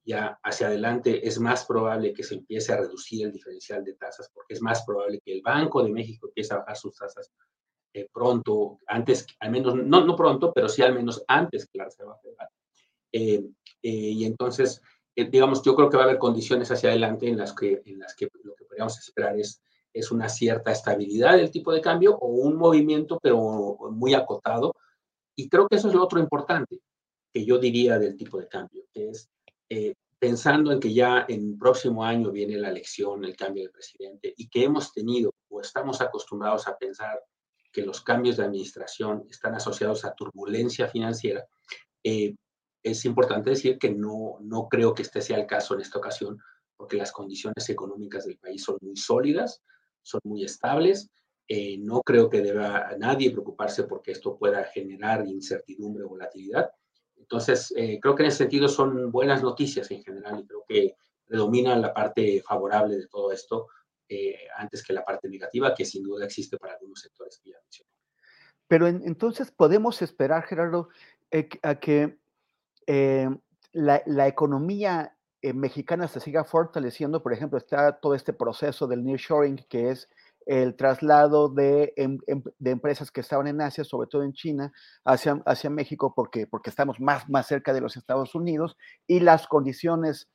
Ya 0.04 0.38
hacia 0.42 0.66
adelante 0.66 1.26
es 1.26 1.38
más 1.38 1.64
probable 1.64 2.12
que 2.12 2.24
se 2.24 2.34
empiece 2.34 2.72
a 2.72 2.78
reducir 2.78 3.26
el 3.26 3.32
diferencial 3.32 3.84
de 3.84 3.94
tasas 3.94 4.30
porque 4.34 4.54
es 4.54 4.60
más 4.60 4.84
probable 4.84 5.20
que 5.24 5.32
el 5.32 5.42
Banco 5.42 5.82
de 5.82 5.92
México 5.92 6.26
empiece 6.26 6.54
a 6.54 6.58
bajar 6.58 6.76
sus 6.76 6.96
tasas 6.96 7.30
eh, 7.94 8.08
pronto, 8.12 8.78
antes, 8.86 9.26
al 9.38 9.50
menos, 9.50 9.74
no, 9.76 10.04
no 10.04 10.16
pronto, 10.16 10.52
pero 10.52 10.68
sí 10.68 10.82
al 10.82 10.94
menos 10.94 11.22
antes 11.28 11.68
que 11.68 11.78
la 11.78 11.84
Reserva 11.84 12.16
Federal. 12.16 12.48
Eh, 13.12 13.44
eh, 13.82 13.90
y 13.90 14.24
entonces, 14.24 14.80
digamos, 15.14 15.62
yo 15.62 15.76
creo 15.76 15.90
que 15.90 15.98
va 15.98 16.04
a 16.04 16.06
haber 16.06 16.18
condiciones 16.18 16.70
hacia 16.70 16.88
adelante 16.88 17.28
en 17.28 17.36
las 17.36 17.52
que, 17.52 17.82
en 17.84 17.98
las 17.98 18.16
que 18.16 18.28
lo 18.42 18.54
que 18.54 18.64
podríamos 18.64 18.98
esperar 18.98 19.38
es 19.38 19.62
es 19.92 20.10
una 20.10 20.28
cierta 20.28 20.72
estabilidad 20.72 21.36
del 21.36 21.50
tipo 21.50 21.72
de 21.72 21.80
cambio 21.80 22.16
o 22.16 22.28
un 22.28 22.56
movimiento, 22.56 23.18
pero 23.22 23.76
muy 23.90 24.14
acotado. 24.14 24.74
Y 25.36 25.48
creo 25.48 25.68
que 25.68 25.76
eso 25.76 25.88
es 25.88 25.94
lo 25.94 26.02
otro 26.02 26.18
importante 26.18 26.80
que 27.32 27.44
yo 27.44 27.58
diría 27.58 27.98
del 27.98 28.16
tipo 28.16 28.38
de 28.38 28.48
cambio, 28.48 28.84
que 28.92 29.10
es 29.10 29.30
eh, 29.74 29.94
pensando 30.18 30.70
en 30.70 30.78
que 30.78 30.92
ya 30.92 31.24
en 31.26 31.58
próximo 31.58 32.04
año 32.04 32.30
viene 32.30 32.58
la 32.58 32.68
elección, 32.68 33.24
el 33.24 33.34
cambio 33.34 33.64
de 33.64 33.70
presidente, 33.70 34.34
y 34.36 34.46
que 34.50 34.64
hemos 34.64 34.92
tenido 34.92 35.32
o 35.48 35.62
estamos 35.62 36.02
acostumbrados 36.02 36.68
a 36.68 36.76
pensar 36.76 37.18
que 37.72 37.80
los 37.80 38.02
cambios 38.02 38.36
de 38.36 38.44
administración 38.44 39.24
están 39.30 39.54
asociados 39.54 40.04
a 40.04 40.14
turbulencia 40.14 40.88
financiera, 40.88 41.46
eh, 42.04 42.34
es 42.82 43.04
importante 43.06 43.48
decir 43.48 43.78
que 43.78 43.90
no, 43.90 44.36
no 44.40 44.68
creo 44.68 44.92
que 44.92 45.00
este 45.00 45.22
sea 45.22 45.38
el 45.38 45.46
caso 45.46 45.72
en 45.72 45.80
esta 45.80 45.98
ocasión, 45.98 46.38
porque 46.76 46.98
las 46.98 47.10
condiciones 47.10 47.66
económicas 47.70 48.26
del 48.26 48.36
país 48.36 48.62
son 48.62 48.76
muy 48.82 48.96
sólidas, 48.96 49.62
son 50.02 50.20
muy 50.24 50.44
estables. 50.44 51.08
Eh, 51.48 51.78
no 51.78 52.02
creo 52.02 52.28
que 52.28 52.42
deba 52.42 52.90
nadie 52.98 53.30
preocuparse 53.30 53.84
porque 53.84 54.12
esto 54.12 54.36
pueda 54.36 54.64
generar 54.64 55.26
incertidumbre 55.26 56.04
o 56.04 56.10
volatilidad. 56.10 56.72
Entonces, 57.32 57.72
eh, 57.78 57.98
creo 57.98 58.14
que 58.14 58.24
en 58.24 58.28
ese 58.28 58.38
sentido 58.38 58.68
son 58.68 59.10
buenas 59.10 59.42
noticias 59.42 59.90
en 59.90 60.04
general 60.04 60.40
y 60.40 60.46
creo 60.46 60.64
que 60.68 60.96
predomina 61.24 61.74
la 61.76 61.94
parte 61.94 62.42
favorable 62.46 62.98
de 62.98 63.08
todo 63.08 63.32
esto 63.32 63.68
eh, 64.06 64.36
antes 64.58 64.84
que 64.84 64.92
la 64.92 65.02
parte 65.02 65.30
negativa, 65.30 65.74
que 65.74 65.86
sin 65.86 66.02
duda 66.02 66.26
existe 66.26 66.58
para 66.58 66.74
algunos 66.74 67.00
sectores 67.00 67.40
que 67.42 67.52
ya 67.52 67.56
mencioné. 67.62 67.88
Pero 68.68 68.86
entonces 68.86 69.50
podemos 69.50 70.02
esperar, 70.02 70.42
Gerardo, 70.42 70.90
a 71.62 71.80
que 71.80 72.18
la, 73.72 74.02
la, 74.04 74.28
economía 74.28 75.16
eh, 75.40 75.54
mexicana 75.54 76.08
se 76.08 76.20
siga 76.20 76.44
fortaleciendo, 76.44 77.22
por 77.22 77.32
ejemplo, 77.32 77.56
está 77.56 77.98
todo 77.98 78.14
este 78.14 78.34
proceso 78.34 78.86
del 78.86 79.02
nearshoring, 79.04 79.56
que 79.70 79.88
es 79.88 80.06
el 80.46 80.76
traslado 80.76 81.48
de, 81.48 81.92
em, 81.96 82.18
em, 82.26 82.42
de, 82.58 82.70
empresas 82.70 83.10
que 83.10 83.20
estaban 83.20 83.46
en 83.46 83.60
Asia, 83.60 83.84
sobre 83.84 84.08
todo 84.08 84.22
en 84.22 84.32
China, 84.32 84.72
hacia, 85.04 85.42
hacia 85.46 85.70
México, 85.70 86.12
porque, 86.14 86.46
porque 86.46 86.70
estamos 86.70 87.00
más, 87.00 87.28
más 87.28 87.46
cerca 87.46 87.72
de 87.72 87.80
los 87.80 87.96
Estados 87.96 88.34
Unidos 88.34 88.76
y 89.06 89.20
las 89.20 89.46
condiciones 89.46 90.28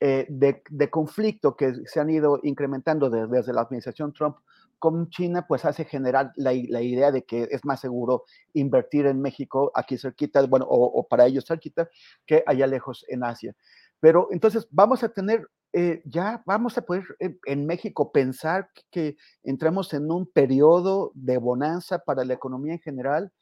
eh, 0.00 0.26
de, 0.28 0.62
de, 0.68 0.90
conflicto 0.90 1.56
que 1.56 1.74
se 1.86 2.00
han 2.00 2.10
ido 2.10 2.40
incrementando 2.42 3.08
desde 3.08 3.52
la 3.52 3.60
administración 3.60 4.12
Trump 4.12 4.36
con 4.80 5.08
China, 5.10 5.46
pues 5.46 5.64
hace 5.64 5.84
generar 5.84 6.32
la, 6.34 6.52
la, 6.68 6.82
idea 6.82 7.12
de 7.12 7.22
que 7.22 7.46
es 7.52 7.64
más 7.64 7.78
seguro 7.78 8.24
invertir 8.52 9.06
en 9.06 9.20
México, 9.20 9.70
aquí 9.76 9.96
cerquita, 9.96 10.44
bueno, 10.46 10.66
o, 10.68 10.86
o 10.86 11.06
para 11.06 11.26
ellos 11.26 11.44
cerquita, 11.46 11.88
que 12.26 12.42
allá 12.48 12.66
lejos 12.66 13.04
en 13.06 13.22
Asia. 13.22 13.54
Pero 14.00 14.26
entonces 14.32 14.66
vamos 14.72 15.04
a 15.04 15.10
tener, 15.10 15.46
eh, 15.72 16.02
ya 16.04 16.42
vamos 16.44 16.76
a 16.76 16.82
poder 16.82 17.04
eh, 17.18 17.38
en 17.46 17.66
México 17.66 18.12
pensar 18.12 18.68
que, 18.90 19.16
entramos 19.42 19.94
en 19.94 20.10
un 20.10 20.26
periodo 20.26 21.12
de 21.14 21.38
bonanza 21.38 22.00
para 22.00 22.24
la 22.24 22.34
economía 22.34 22.74
en 22.74 22.80
general, 22.80 23.32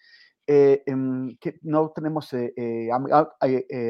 eh, 0.46 0.82
que 1.40 1.58
no 1.62 1.90
tenemos 1.90 2.30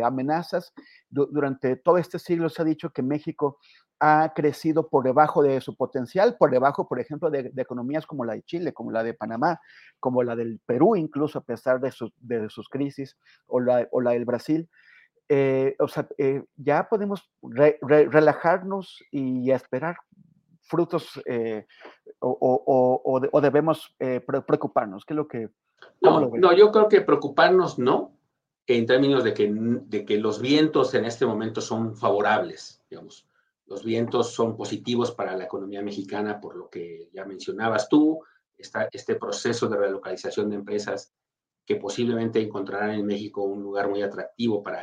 amenazas. 0.03 0.73
durante 1.09 1.77
todo 1.77 1.99
este 1.99 2.19
siglo 2.19 2.49
se 2.49 2.63
ha 2.63 2.65
dicho 2.65 2.91
que 2.91 3.03
México 3.03 3.59
ha 3.99 4.33
crecido 4.35 4.89
por 4.89 5.05
debajo 5.05 5.43
de 5.43 5.61
su 5.61 5.77
potencial, 5.77 6.37
por 6.39 6.51
debajo, 6.51 6.89
por 6.89 7.01
ejemplo, 7.01 7.31
de, 7.31 7.53
economías 7.57 8.07
como 8.07 8.25
la 8.25 8.35
de 8.35 8.43
Chile, 8.43 8.73
como 8.73 8.91
la 8.91 9.03
de 9.03 9.15
Panamá, 9.15 9.61
como 10.01 10.23
la 10.23 10.35
del 10.37 10.61
Perú, 10.65 10.97
incluso 10.97 11.39
a 11.39 11.45
pesar 11.45 11.81
de, 11.81 11.93
de 12.21 12.49
sus 12.49 12.69
crisis, 12.69 13.19
o 13.47 13.61
la, 13.61 13.87
o 13.93 14.01
la 14.01 14.13
del 14.13 14.25
Brasil. 14.25 14.69
Eh, 15.33 15.77
o 15.79 15.87
sea, 15.87 16.09
eh, 16.19 16.43
ya 16.57 16.89
podemos 16.89 17.31
relajarnos 17.41 19.01
y 19.13 19.53
esperar 19.53 19.97
frutos 20.61 21.23
eh, 21.25 21.67
o, 22.19 23.41
debemos 23.41 23.95
preocuparnos? 23.97 25.05
¿Qué 25.05 25.13
es 25.13 25.17
lo 25.17 25.29
que... 25.29 25.51
No, 26.01 26.29
no, 26.31 26.53
yo 26.53 26.73
creo 26.73 26.89
que 26.89 27.03
preocuparnos 27.03 27.79
no, 27.79 28.13
en 28.67 28.87
términos 28.87 29.23
de 29.23 29.33
que, 29.33 29.49
de 29.53 30.05
que 30.05 30.19
los 30.19 30.41
vientos 30.41 30.95
en 30.95 31.05
este 31.05 31.25
momento 31.27 31.61
son 31.61 31.95
favorables, 31.95 32.83
digamos. 32.91 33.25
Los 33.67 33.85
vientos 33.85 34.35
son 34.35 34.57
positivos 34.57 35.13
para 35.13 35.37
la 35.37 35.45
economía 35.45 35.81
mexicana, 35.81 36.41
por 36.41 36.57
lo 36.57 36.69
que 36.69 37.09
ya 37.13 37.25
mencionabas 37.25 37.89
tú, 37.89 38.21
está 38.59 38.89
este 38.91 39.15
proceso 39.15 39.69
de 39.69 39.77
relocalización 39.77 40.51
de 40.51 40.57
empresas 40.57 41.15
que 41.65 41.77
posiblemente 41.77 42.41
encontrarán 42.43 42.91
en 42.91 43.07
México 43.07 43.45
un 43.45 43.63
lugar 43.63 43.89
muy 43.89 44.03
atractivo 44.03 44.61
para 44.61 44.83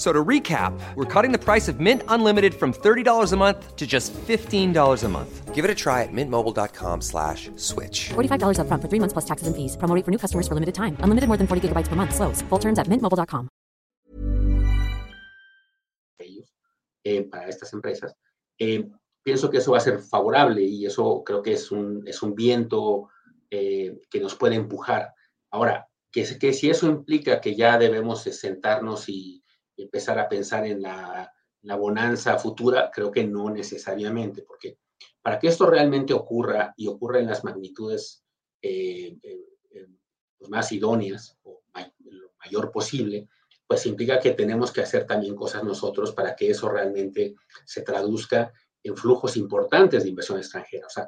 So 0.00 0.14
to 0.14 0.24
recap, 0.24 0.72
we're 0.94 1.04
cutting 1.04 1.30
the 1.30 1.38
price 1.38 1.68
of 1.68 1.78
Mint 1.78 2.02
Unlimited 2.08 2.54
from 2.54 2.72
$30 2.72 3.32
a 3.32 3.36
month 3.36 3.76
to 3.76 3.86
just 3.86 4.14
$15 4.14 5.04
a 5.04 5.08
month. 5.08 5.54
Give 5.54 5.62
it 5.62 5.70
a 5.70 5.74
try 5.74 6.04
at 6.04 6.08
mintmobile.com 6.10 7.02
slash 7.02 7.50
switch. 7.56 8.08
$45 8.08 8.60
up 8.60 8.66
front 8.66 8.82
for 8.82 8.88
three 8.88 8.98
months 8.98 9.12
plus 9.12 9.26
taxes 9.26 9.46
and 9.46 9.54
fees. 9.54 9.76
Promo 9.76 10.02
for 10.02 10.10
new 10.10 10.16
customers 10.16 10.48
for 10.48 10.54
limited 10.54 10.74
time. 10.74 10.96
Unlimited 11.00 11.28
more 11.28 11.36
than 11.36 11.46
40 11.46 11.68
gigabytes 11.68 11.86
per 11.86 11.96
month. 11.96 12.14
Slows. 12.14 12.40
Full 12.48 12.58
terms 12.58 12.78
at 12.78 12.88
mintmobile.com. 12.88 13.48
Eh, 17.04 17.22
para 17.24 17.48
estas 17.48 17.70
empresas. 17.74 18.14
Eh, 18.58 18.88
pienso 19.22 19.50
que 19.50 19.58
eso 19.58 19.72
va 19.72 19.78
a 19.78 19.80
ser 19.80 19.98
favorable 19.98 20.62
y 20.62 20.86
eso 20.86 21.22
creo 21.24 21.42
que 21.42 21.52
es 21.52 21.70
un, 21.70 22.06
es 22.06 22.22
un 22.22 22.34
viento 22.34 23.10
eh, 23.50 23.98
que 24.10 24.20
nos 24.20 24.34
puede 24.34 24.54
empujar. 24.54 25.12
Ahora, 25.50 25.86
que, 26.10 26.38
que 26.38 26.54
si 26.54 26.70
eso 26.70 26.86
implica 26.86 27.40
que 27.40 27.54
ya 27.54 27.76
debemos 27.76 28.22
sentarnos 28.22 29.08
y 29.08 29.39
empezar 29.82 30.18
a 30.18 30.28
pensar 30.28 30.66
en 30.66 30.82
la, 30.82 31.32
la 31.62 31.76
bonanza 31.76 32.38
futura, 32.38 32.90
creo 32.92 33.10
que 33.10 33.24
no 33.24 33.50
necesariamente, 33.50 34.42
porque 34.42 34.78
para 35.22 35.38
que 35.38 35.48
esto 35.48 35.66
realmente 35.66 36.12
ocurra 36.12 36.72
y 36.76 36.86
ocurra 36.86 37.20
en 37.20 37.26
las 37.26 37.44
magnitudes 37.44 38.24
eh, 38.62 39.16
eh, 39.22 39.44
eh, 39.70 39.86
pues 40.38 40.50
más 40.50 40.72
idóneas 40.72 41.38
o 41.42 41.62
lo 41.98 42.32
mayor 42.44 42.70
posible, 42.70 43.28
pues 43.66 43.86
implica 43.86 44.18
que 44.18 44.32
tenemos 44.32 44.72
que 44.72 44.80
hacer 44.80 45.06
también 45.06 45.36
cosas 45.36 45.62
nosotros 45.62 46.12
para 46.12 46.34
que 46.34 46.50
eso 46.50 46.68
realmente 46.68 47.36
se 47.64 47.82
traduzca 47.82 48.52
en 48.82 48.96
flujos 48.96 49.36
importantes 49.36 50.02
de 50.02 50.08
inversión 50.08 50.38
extranjera. 50.38 50.86
O 50.86 50.90
sea, 50.90 51.06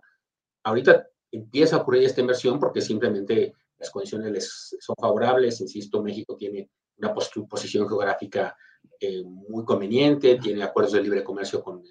ahorita 0.62 1.08
empieza 1.30 1.76
a 1.76 1.78
ocurrir 1.80 2.04
esta 2.04 2.20
inversión 2.20 2.60
porque 2.60 2.80
simplemente 2.80 3.54
las 3.78 3.90
condiciones 3.90 4.76
son 4.78 4.94
favorables. 5.00 5.60
Insisto, 5.60 6.02
México 6.02 6.36
tiene 6.36 6.70
una 7.02 7.14
posición 7.48 7.88
geográfica 7.88 8.56
eh, 9.00 9.22
muy 9.24 9.64
conveniente, 9.64 10.38
tiene 10.38 10.62
acuerdos 10.62 10.92
de 10.92 11.02
libre 11.02 11.24
comercio 11.24 11.62
con, 11.62 11.82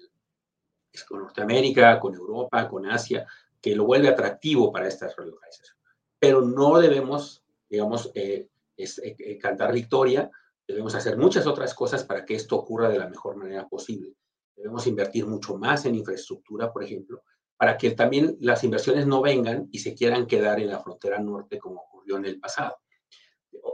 con, 1.06 1.20
Norteamérica, 1.20 2.00
con 2.00 2.14
Europa, 2.14 2.68
con 2.68 2.86
Asia, 2.86 3.26
que 3.60 3.76
lo 3.76 3.84
vuelve 3.84 4.08
atractivo 4.08 4.72
para 4.72 4.88
estas 4.88 5.14
relocalizaciones. 5.14 5.76
Pero 6.18 6.40
no 6.40 6.78
debemos, 6.78 7.44
digamos, 7.68 8.10
eh, 8.14 8.48
eh, 8.76 9.38
cantar 9.38 9.72
victoria, 9.72 10.30
debemos 10.66 10.94
hacer 10.94 11.18
muchas 11.18 11.46
otras 11.46 11.74
cosas 11.74 12.04
para 12.04 12.24
que 12.24 12.34
esto 12.34 12.56
ocurra 12.56 12.88
de 12.88 12.98
la 12.98 13.08
mejor 13.08 13.36
manera 13.36 13.68
posible. 13.68 14.14
Debemos 14.56 14.86
invertir 14.86 15.26
mucho 15.26 15.58
más 15.58 15.84
en 15.84 15.96
infraestructura, 15.96 16.72
por 16.72 16.82
ejemplo, 16.82 17.22
para 17.56 17.76
que 17.76 17.90
también 17.90 18.36
las 18.40 18.64
inversiones 18.64 19.06
no 19.06 19.20
vengan 19.20 19.68
y 19.70 19.80
se 19.80 19.94
quieran 19.94 20.26
quedar 20.26 20.60
en 20.60 20.68
la 20.68 20.80
frontera 20.80 21.18
norte 21.18 21.58
como 21.58 21.82
ocurrió 21.82 22.16
en 22.16 22.24
el 22.24 22.40
pasado 22.40 22.76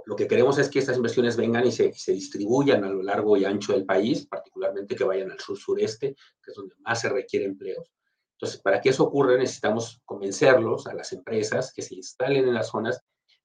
lo 0.07 0.17
que 0.17 0.27
queremos 0.27 0.59
es 0.59 0.71
que 0.71 0.79
estas 0.79 0.97
inversiones 0.97 1.37
vengan 1.37 1.67
y 1.67 1.73
se, 1.73 1.93
distribuyan 2.13 2.83
a 2.83 2.89
lo 2.89 3.03
largo 3.03 3.37
y 3.37 3.45
ancho 3.45 3.75
del 3.75 3.85
país, 3.85 4.27
particularmente 4.27 4.97
que 4.97 5.05
vayan 5.05 5.31
al 5.31 5.39
sur-sureste, 5.39 6.15
que 6.15 6.51
es 6.51 6.57
donde 6.57 6.75
más 6.79 7.01
se 7.01 7.11
requiere 7.11 7.45
empleos. 7.45 7.93
Entonces, 8.33 8.61
para 8.63 8.81
que 8.81 8.89
eso 8.89 9.05
ocurra, 9.05 9.37
necesitamos 9.37 10.01
convencerlos 10.05 10.87
a 10.87 10.95
las 10.95 11.13
empresas 11.13 11.73
que 11.75 11.83
se 11.83 11.95
instalen 11.95 12.49
en 12.49 12.55
las 12.55 12.69
zonas 12.69 13.03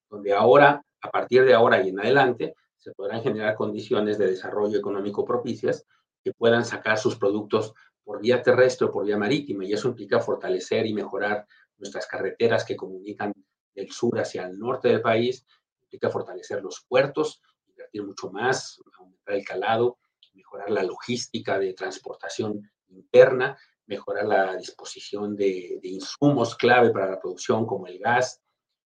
donde 0.09 0.33
ahora, 0.33 0.81
a 1.01 1.11
partir 1.11 1.43
de 1.43 1.53
ahora 1.53 1.81
y 1.81 1.89
en 1.89 1.99
adelante, 1.99 2.55
se 2.77 2.91
podrán 2.91 3.21
generar 3.21 3.55
condiciones 3.55 4.17
de 4.17 4.27
desarrollo 4.27 4.77
económico 4.77 5.25
propicias 5.25 5.85
que 6.23 6.33
puedan 6.33 6.63
sacar 6.63 6.97
sus 6.97 7.17
productos 7.17 7.73
por 8.03 8.21
vía 8.21 8.41
terrestre 8.41 8.87
o 8.87 8.91
por 8.91 9.05
vía 9.05 9.17
marítima. 9.17 9.65
Y 9.65 9.73
eso 9.73 9.89
implica 9.89 10.19
fortalecer 10.19 10.85
y 10.85 10.93
mejorar 10.93 11.45
nuestras 11.77 12.05
carreteras 12.05 12.63
que 12.63 12.75
comunican 12.75 13.33
del 13.73 13.91
sur 13.91 14.19
hacia 14.19 14.45
el 14.45 14.59
norte 14.59 14.87
del 14.89 15.01
país 15.01 15.45
implica 15.93 16.09
fortalecer 16.09 16.61
los 16.63 16.83
puertos, 16.87 17.39
invertir 17.67 18.03
mucho 18.03 18.31
más, 18.31 18.81
aumentar 18.97 19.35
el 19.35 19.45
calado, 19.45 19.99
mejorar 20.33 20.71
la 20.71 20.81
logística 20.81 21.59
de 21.59 21.73
transportación 21.73 22.67
interna, 22.87 23.55
mejorar 23.85 24.25
la 24.25 24.55
disposición 24.55 25.35
de, 25.35 25.79
insumos 25.83 26.55
clave 26.55 26.89
para 26.89 27.11
la 27.11 27.19
producción 27.19 27.67
como 27.67 27.85
el 27.85 27.99
gas, 27.99 28.41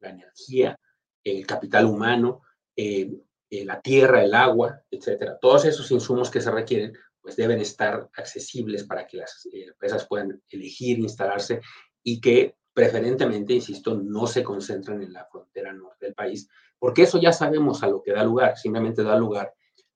la 0.02 0.10
energía, 0.10 0.80
el 1.24 1.48
capital 1.48 1.86
humano, 1.86 2.42
eh, 2.76 3.12
eh, 3.50 3.66
la 3.66 3.82
tierra, 3.82 4.24
el 4.24 4.36
agua, 4.36 4.84
etcétera. 4.92 5.40
Todos 5.40 5.66
esos 5.66 5.90
insumos 5.90 6.30
que 6.30 6.42
se 6.42 6.52
requieren 6.52 6.94
pues 7.22 7.36
deben 7.38 7.60
estar 7.60 8.10
accesibles 8.18 8.84
para 8.84 9.08
que 9.08 9.18
las 9.18 9.48
eh, 9.52 9.66
empresas 9.68 10.06
puedan 10.08 10.44
elegir 10.50 11.00
instalarse 11.00 11.62
y 12.04 12.20
que 12.20 12.56
preferentemente, 12.74 13.54
insisto, 13.54 13.96
no 13.96 14.26
se 14.28 14.44
concentran 14.44 15.02
en 15.02 15.14
la 15.14 15.26
frontera 15.26 15.72
norte 15.74 16.06
del 16.08 16.16
país, 16.16 16.50
porque 16.80 17.04
eso 17.04 17.20
ya 17.20 17.32
sabemos 17.32 17.84
a 17.84 17.88
lo 17.88 18.02
que 18.02 18.12
da 18.12 18.24
lugar, 18.24 18.58
simplemente 18.58 19.04
da 19.04 19.18
lugar 19.18 19.54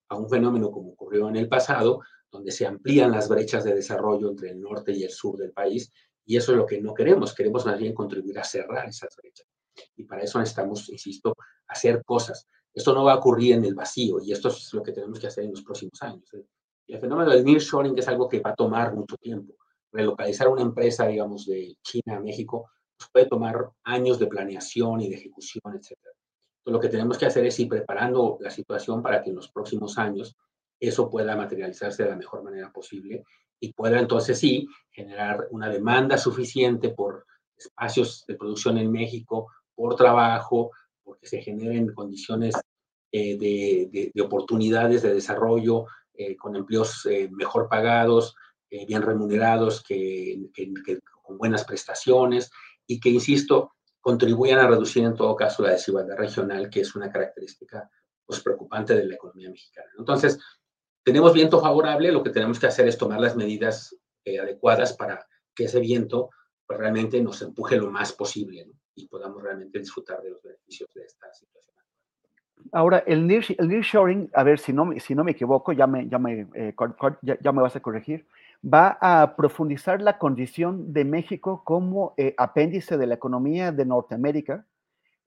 a 0.10 0.16
un 0.16 0.30
fenómeno 0.30 0.72
como 0.72 0.92
ocurrió 0.92 1.28
en 1.28 1.36
el 1.36 1.50
pasado, 1.50 2.02
donde 2.32 2.52
se 2.52 2.66
amplían 2.66 3.12
las 3.12 3.30
brechas 3.30 3.64
de 3.64 3.74
desarrollo 3.74 4.30
entre 4.30 4.52
el 4.52 4.62
norte 4.62 4.92
y 4.92 5.04
el 5.04 5.10
sur 5.10 5.38
del 5.38 5.52
país, 5.52 5.92
y 6.26 6.38
eso 6.38 6.52
es 6.52 6.58
lo 6.58 6.66
que 6.66 6.82
no 6.82 6.94
queremos, 6.94 7.34
queremos 7.34 7.66
más 7.66 7.80
bien 7.80 7.94
contribuir 7.94 8.38
a 8.40 8.44
cerrar 8.44 8.88
esas 8.88 9.16
brechas. 9.16 9.48
Y 9.96 10.04
para 10.04 10.24
eso 10.24 10.40
necesitamos, 10.40 10.90
insisto, 10.90 11.36
hacer 11.68 12.04
cosas. 12.04 12.48
Esto 12.74 12.94
no 12.94 13.04
va 13.04 13.14
a 13.14 13.18
ocurrir 13.18 13.56
en 13.56 13.66
el 13.66 13.74
vacío, 13.74 14.20
y 14.22 14.32
esto 14.32 14.50
es 14.50 14.74
lo 14.74 14.84
que 14.84 14.92
tenemos 14.92 15.20
que 15.20 15.28
hacer 15.28 15.46
en 15.46 15.52
los 15.52 15.64
próximos 15.64 16.02
años. 16.02 16.30
El 16.88 17.00
fenómeno 17.00 17.32
del 17.32 17.44
nearshoring 17.44 17.98
es 17.98 18.08
algo 18.08 18.30
que 18.30 18.40
va 18.40 18.52
a 18.52 18.56
tomar 18.56 18.94
mucho 18.94 19.18
tiempo. 19.18 19.56
Relocalizar 19.98 20.48
una 20.48 20.62
empresa, 20.62 21.08
digamos, 21.08 21.48
de 21.48 21.76
China 21.82 22.18
a 22.18 22.20
México, 22.20 22.70
pues 22.96 23.10
puede 23.12 23.26
tomar 23.26 23.72
años 23.84 24.20
de 24.20 24.28
planeación 24.28 25.02
y 25.02 25.10
de 25.10 25.16
ejecución, 25.16 25.76
etcétera. 25.76 26.14
Lo 26.66 26.80
que 26.80 26.90
tenemos 26.90 27.18
que 27.18 27.26
hacer 27.26 27.46
es 27.46 27.60
ir 27.60 27.68
preparando 27.68 28.38
la 28.40 28.52
situación 28.52 29.02
para 29.02 29.24
que 29.24 29.30
en 29.30 29.38
los 29.38 29.50
próximos 29.50 29.98
años 29.98 30.36
eso 30.80 31.10
pueda 31.10 31.36
materializarse 31.36 32.04
de 32.04 32.10
la 32.10 32.16
mejor 32.16 32.44
manera 32.44 32.72
posible 32.72 33.24
y 33.60 33.74
pueda 33.74 34.00
entonces 34.00 34.38
sí 34.38 34.68
generar 34.92 35.48
una 35.50 35.70
demanda 35.70 36.18
suficiente 36.18 36.90
por 36.90 37.26
espacios 37.58 38.24
de 38.28 38.36
producción 38.36 38.78
en 38.78 38.92
México, 38.92 39.52
por 39.74 39.96
trabajo, 39.96 40.72
porque 41.04 41.26
se 41.26 41.42
generen 41.42 41.94
condiciones 41.94 42.54
eh, 43.12 43.38
de, 43.38 44.22
oportunidades 44.22 45.02
de 45.02 45.14
desarrollo 45.14 45.86
eh, 46.14 46.36
con 46.36 46.56
empleos 46.56 47.06
eh, 47.06 47.30
mejor 47.32 47.70
pagados, 47.70 48.36
bien 48.70 49.02
remunerados, 49.02 49.84
que, 49.84 50.50
con 51.22 51.38
buenas 51.38 51.64
prestaciones 51.64 52.52
y 52.86 53.00
que, 53.00 53.10
insisto, 53.10 53.74
contribuyan 54.00 54.60
a 54.60 54.68
reducir 54.68 55.04
en 55.04 55.16
todo 55.16 55.36
caso 55.36 55.64
la 55.64 55.72
desigualdad 55.72 56.18
regional, 56.18 56.70
que 56.70 56.82
es 56.82 56.96
una 56.96 57.12
característica 57.12 57.90
pues, 58.26 58.42
preocupante 58.42 58.96
de 58.96 59.06
la 59.06 59.16
economía 59.16 59.50
mexicana. 59.50 59.90
Entonces, 59.98 60.40
tenemos 61.04 61.34
viento 61.34 61.60
favorable, 61.60 62.12
lo 62.12 62.24
que 62.24 62.30
tenemos 62.30 62.60
que 62.60 62.68
hacer 62.68 62.88
es 62.88 62.98
tomar 62.98 63.20
las 63.20 63.36
medidas 63.36 63.96
eh, 64.26 64.40
adecuadas 64.40 64.94
para 64.94 65.26
que 65.56 65.66
ese 65.66 65.80
viento 65.80 66.30
pues, 66.66 66.80
realmente 66.80 67.22
nos 67.22 67.42
empuje 67.42 67.78
lo 67.78 67.90
más 67.90 68.12
posible 68.14 68.70
y 68.96 69.08
podamos 69.08 69.42
realmente 69.42 69.80
disfrutar 69.80 70.22
de 70.22 70.32
los 70.32 70.42
beneficios 70.44 70.90
de 70.94 71.04
esta 71.04 71.34
situación. 71.34 71.76
Ahora, 72.72 73.04
el, 73.08 73.26
near, 73.26 73.44
el 73.48 74.30
a 74.34 74.44
ver 74.44 74.60
si 74.60 74.74
no, 74.74 74.92
si 75.00 75.16
no 75.16 75.24
me 75.24 75.32
equivoco, 75.32 75.72
ya 75.72 75.88
me, 75.88 76.10
ya, 76.10 76.20
me, 76.20 76.48
eh, 76.56 76.74
ya 77.22 77.52
me 77.52 77.62
vas 77.62 77.76
a 77.76 77.80
corregir, 77.80 78.28
va 78.64 78.98
a 79.02 79.36
profundizar 79.36 80.02
la 80.02 80.18
condición 80.18 80.94
de 80.94 81.06
México 81.06 81.64
como 81.64 82.14
eh, 82.18 82.34
apéndice 82.38 82.98
de 82.98 83.08
la 83.08 83.16
economía 83.16 83.72
de 83.72 83.86
Norteamérica. 83.86 84.66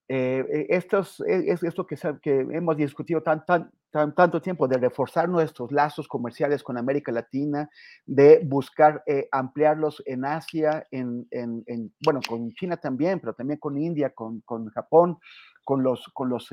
Eh, 0.09 0.45
eh, 0.53 0.67
esto 0.71 1.01
es, 1.01 1.21
esto 1.63 1.87
que, 1.87 1.97
hemos 2.25 2.77
discutido 2.77 3.23
tan, 3.23 3.45
tan, 3.47 3.71
tanto 3.91 4.43
tiempo, 4.43 4.67
de 4.67 4.79
reforzar 4.79 5.29
nuestros 5.29 5.71
lazos 5.71 6.09
comerciales 6.09 6.63
con 6.63 6.77
América 6.77 7.13
Latina, 7.13 7.71
de 8.07 8.41
buscar 8.45 9.05
ampliarlos 9.31 10.03
en 10.07 10.25
Asia, 10.25 10.87
en, 10.91 11.29
bueno, 12.05 12.21
con 12.29 12.51
China 12.53 12.77
también, 12.77 13.21
pero 13.21 13.35
también 13.35 13.59
con 13.59 13.79
India, 13.79 14.11
con, 14.11 14.41
con 14.41 14.69
Japón, 14.71 15.19
con 15.65 15.83
los, 15.83 16.09
con 16.13 16.29
los 16.29 16.49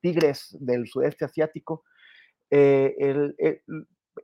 tigres 0.00 0.56
del 0.60 0.86
sudeste 0.88 1.24
asiático. 1.24 1.84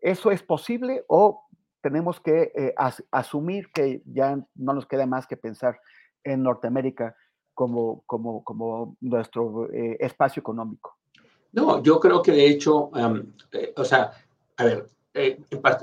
¿Eso 0.01 0.31
es 0.31 0.43
posible 0.43 1.05
o 1.09 1.46
tenemos 1.87 2.19
que 2.19 2.51
eh, 2.57 2.75
asumir 3.13 3.71
que 3.73 4.03
ya 4.07 4.37
no 4.57 4.73
nos 4.75 4.87
queda 4.87 5.07
más 5.07 5.29
que 5.29 5.37
pensar 5.37 5.79
en 6.25 6.43
Norteamérica 6.43 7.15
como, 7.55 8.03
como, 8.03 8.97
nuestro 9.01 9.71
eh, 9.73 9.97
espacio 10.01 10.41
económico. 10.41 10.97
No, 11.53 11.81
yo 11.85 12.01
creo 12.01 12.21
que 12.23 12.33
de 12.33 12.49
hecho, 12.49 12.91
eh, 13.53 13.73
o 13.77 13.85
sea, 13.85 14.11
a 14.57 14.65
ver, 14.65 14.89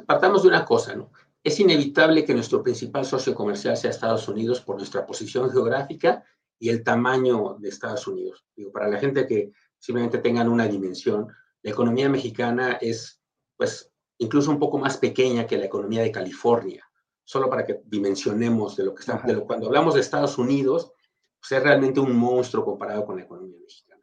partamos 0.06 0.44
de 0.44 0.50
una 0.50 0.66
cosa, 0.66 0.94
¿no? 0.94 1.10
es 1.42 1.58
inevitable 1.62 2.26
que 2.26 2.34
nuestro 2.34 2.62
principal 2.62 3.06
socio 3.06 3.34
comercial 3.34 3.78
sea 3.78 3.92
Estados 3.92 4.28
Unidos 4.28 4.60
por 4.60 4.76
nuestra 4.76 5.06
posición 5.06 5.50
geográfica 5.50 6.26
y 6.60 6.68
el 6.68 6.84
tamaño 6.84 7.56
de 7.60 7.70
Estados 7.70 8.06
Unidos. 8.08 8.46
Digo, 8.58 8.74
para 8.74 8.90
la 8.90 9.00
gente 9.00 9.26
que 9.26 9.54
simplemente 9.80 10.18
tengan 10.18 10.50
una 10.50 10.68
dimensión, 10.68 11.28
la 11.62 11.72
economía 11.72 12.10
mexicana 12.10 12.74
es, 12.82 13.22
pues, 13.56 13.93
incluso 14.24 14.52
un 14.52 14.60
poco 14.60 14.78
más 14.78 14.98
pequeña 14.98 15.46
que 15.46 15.58
la 15.58 15.66
economía 15.66 16.02
de 16.02 16.12
California, 16.12 16.84
solo 17.24 17.50
para 17.50 17.66
que 17.66 17.82
dimensionemos 17.86 18.76
de 18.76 18.86
lo 18.86 18.94
que 18.96 19.02
está. 19.02 19.22
De 19.26 19.34
lo, 19.34 19.46
cuando 19.46 19.68
hablamos 19.68 19.94
de 19.94 20.02
Estados 20.02 20.38
Unidos, 20.38 20.92
pues 21.40 21.52
es 21.52 21.64
realmente 21.64 22.00
un 22.00 22.16
monstruo 22.16 22.66
comparado 22.66 23.06
con 23.06 23.18
la 23.18 23.24
economía 23.24 23.60
mexicana. 23.60 24.02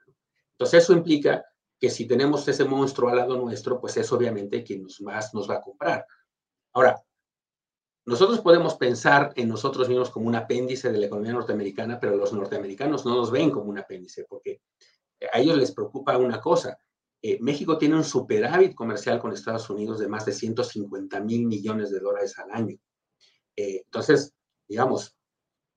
Entonces, 0.53 0.85
eso 0.85 0.93
implica 0.93 1.45
que 1.79 1.89
si 1.89 2.07
tenemos 2.07 2.47
ese 2.47 2.65
monstruo 2.65 3.09
al 3.09 3.17
lado 3.17 3.37
nuestro, 3.37 3.81
pues 3.81 3.97
es 3.97 4.13
obviamente 4.13 4.63
quien 4.63 4.83
nos 4.83 5.01
más 5.01 5.33
nos 5.33 5.49
va 5.49 5.57
a 5.57 5.61
comprar. 5.63 6.07
Ahora, 6.73 7.03
nosotros 8.05 8.41
podemos 8.41 8.75
pensar 8.75 9.33
en 9.37 9.49
nosotros 9.49 9.89
mismos 9.89 10.11
como 10.11 10.29
un 10.29 10.35
apéndice 10.35 10.93
de 10.93 10.99
la 10.99 11.07
economía 11.07 11.33
norteamericana, 11.33 11.99
pero 11.99 12.17
los 12.17 12.33
norteamericanos 12.33 13.07
no 13.07 13.17
nos 13.17 13.31
ven 13.31 13.51
como 13.51 13.71
un 13.71 13.79
apéndice, 13.79 14.27
porque 14.29 14.61
a 15.33 15.39
ellos 15.39 15.57
les 15.57 15.73
preocupa 15.73 16.17
una 16.19 16.41
cosa. 16.41 16.79
Eh, 17.23 17.39
México 17.41 17.77
tiene 17.77 17.97
un 17.97 18.05
superávit 18.05 18.75
comercial 18.75 19.19
con 19.19 19.33
Estados 19.33 19.69
Unidos 19.69 19.99
de 19.99 20.09
más 20.09 20.25
de 20.25 20.33
150 20.33 21.21
mil 21.21 21.47
millones 21.47 21.91
de 21.91 22.01
dólares 22.01 22.39
al 22.39 22.51
año. 22.51 22.79
Eh, 23.57 23.83
entonces, 23.85 24.35
digamos, 24.67 25.17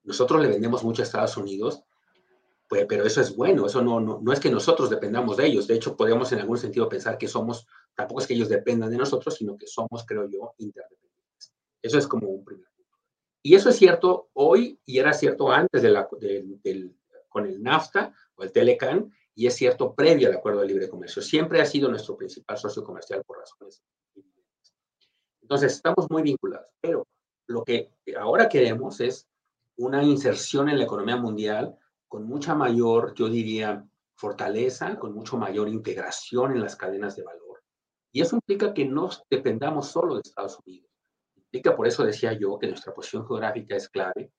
nosotros 0.04 0.40
le 0.40 0.48
vendemos 0.48 0.82
mucho 0.84 1.02
a 1.02 1.04
Estados 1.04 1.36
Unidos, 1.36 1.82
pues, 2.68 2.86
pero 2.88 3.04
eso 3.04 3.20
es 3.20 3.36
bueno, 3.36 3.66
eso 3.66 3.82
no, 3.82 4.00
no, 4.00 4.20
no, 4.22 4.32
es 4.32 4.40
que 4.40 4.50
nosotros 4.50 4.88
dependamos 4.88 5.36
de 5.36 5.46
ellos, 5.46 5.66
de 5.66 5.74
hecho 5.74 5.96
podemos 5.96 6.32
en 6.32 6.40
algún 6.40 6.56
sentido 6.56 6.88
pensar 6.88 7.18
que 7.18 7.28
somos, 7.28 7.66
tampoco 7.94 8.20
es 8.20 8.26
que 8.26 8.34
ellos 8.34 8.48
dependan 8.48 8.90
de 8.90 8.96
nosotros, 8.96 9.34
sino 9.34 9.56
que 9.56 9.66
somos, 9.66 10.04
creo 10.06 10.28
yo, 10.30 10.54
interdependientes. 10.58 11.54
Eso 11.82 11.98
es 11.98 12.06
como 12.06 12.28
un 12.28 12.44
primer 12.44 12.66
punto. 12.74 12.98
Y 13.42 13.54
eso 13.54 13.68
es 13.68 13.76
cierto 13.76 14.30
hoy 14.32 14.80
y 14.86 14.98
era 14.98 15.12
cierto 15.12 15.52
antes 15.52 15.82
de 15.82 15.90
la, 15.90 16.08
del, 16.62 16.96
con 17.28 17.46
el 17.46 17.62
NAFTA 17.62 18.14
o 18.36 18.42
el 18.44 18.52
Telecan, 18.52 19.12
y 19.34 19.46
es 19.46 19.54
cierto 19.54 19.94
previo 19.94 20.28
al 20.28 20.34
acuerdo 20.34 20.60
de 20.60 20.68
libre 20.68 20.88
comercio. 20.88 21.20
Siempre 21.20 21.60
ha 21.60 21.66
sido 21.66 21.88
nuestro 21.88 22.16
principal 22.16 22.56
socio 22.56 22.84
comercial 22.84 23.22
por 23.24 23.38
razones 23.38 23.82
Entonces, 25.42 25.72
estamos 25.72 26.06
muy 26.10 26.22
vinculados, 26.22 26.68
pero 26.80 27.06
lo 27.46 27.64
que 27.64 27.90
ahora 28.18 28.48
queremos 28.48 29.00
es 29.00 29.26
una 29.76 30.02
inserción 30.02 30.68
en 30.68 30.78
la 30.78 30.84
economía 30.84 31.16
mundial 31.16 31.76
con 32.08 32.24
mucha 32.26 32.54
mayor, 32.54 33.12
yo 33.14 33.28
diría, 33.28 33.84
fortaleza, 34.14 34.98
con 34.98 35.12
mucho 35.12 35.36
mayor 35.36 35.68
integración 35.68 36.52
en 36.52 36.60
las 36.60 36.76
cadenas 36.76 37.16
de 37.16 37.24
valor. 37.24 37.62
Y 38.12 38.20
eso 38.20 38.36
implica 38.36 38.72
que 38.72 38.84
no 38.84 39.10
dependamos 39.28 39.88
solo 39.88 40.14
de 40.14 40.20
Estados 40.24 40.60
Unidos. 40.64 40.88
Implica, 41.34 41.74
por 41.74 41.88
eso 41.88 42.04
decía 42.04 42.32
yo, 42.32 42.56
que 42.58 42.68
nuestra 42.68 42.94
posición 42.94 43.26
geográfica 43.26 43.74
es 43.74 43.88
clave 43.88 44.30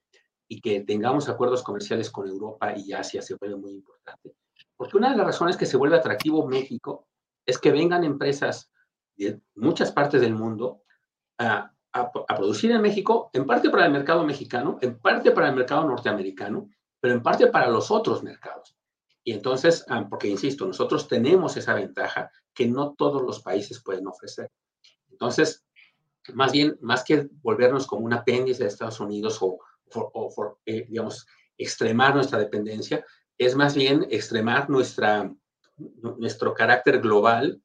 y 0.47 0.61
que 0.61 0.81
tengamos 0.81 1.27
acuerdos 1.27 1.61
comerciales 1.63 2.09
con 2.09 2.27
Europa 2.27 2.73
y 2.77 2.93
Asia 2.93 3.21
se 3.21 3.35
vuelve 3.35 3.57
muy 3.57 3.73
importante. 3.73 4.33
Porque 4.77 4.97
una 4.97 5.11
de 5.11 5.17
las 5.17 5.25
razones 5.25 5.57
que 5.57 5.65
se 5.65 5.77
vuelve 5.77 5.97
atractivo 5.97 6.47
México 6.47 7.07
es 7.45 7.57
que 7.57 7.71
vengan 7.71 8.03
empresas 8.03 8.71
de 9.15 9.39
muchas 9.55 9.91
partes 9.91 10.21
del 10.21 10.35
mundo 10.35 10.83
a 11.37 11.71
producir 12.35 12.71
en 12.71 12.81
México, 12.81 13.29
en 13.33 13.45
parte 13.45 13.69
para 13.69 13.85
el 13.85 13.91
mercado 13.91 14.25
mexicano, 14.25 14.77
en 14.81 14.99
parte 14.99 15.31
para 15.31 15.49
el 15.49 15.55
mercado 15.55 15.85
norteamericano, 15.85 16.69
pero 16.99 17.13
en 17.13 17.23
parte 17.23 17.47
para 17.47 17.69
los 17.69 17.91
otros 17.91 18.23
mercados. 18.23 18.75
Y 19.23 19.31
entonces, 19.31 19.83
ah, 19.89 20.05
porque 20.07 20.27
insisto, 20.27 20.67
nosotros 20.67 21.07
tenemos 21.07 21.57
esa 21.57 21.73
ventaja 21.73 22.31
que 22.53 22.67
no 22.67 22.93
todos 22.93 23.23
los 23.23 23.41
países 23.41 23.81
pueden 23.81 24.07
ofrecer. 24.07 24.51
Entonces, 25.09 25.65
más 26.33 26.51
bien, 26.51 26.77
más 26.81 27.03
que 27.03 27.27
volvernos 27.41 27.87
como 27.87 28.05
un 28.05 28.13
apéndice 28.13 28.63
de 28.63 28.69
Estados 28.69 28.99
Unidos 28.99 29.39
o, 29.41 29.59
o 29.93 30.57
eh, 30.65 30.85
digamos, 30.87 31.25
extremar 31.57 32.13
nuestra 32.13 32.37
dependencia, 32.37 33.03
es 33.37 33.55
más 33.55 33.75
bien 33.75 34.07
extremar 34.09 34.69
nuestra, 34.69 35.33
nuestro 36.17 36.53
carácter 36.53 37.01
global 37.01 37.61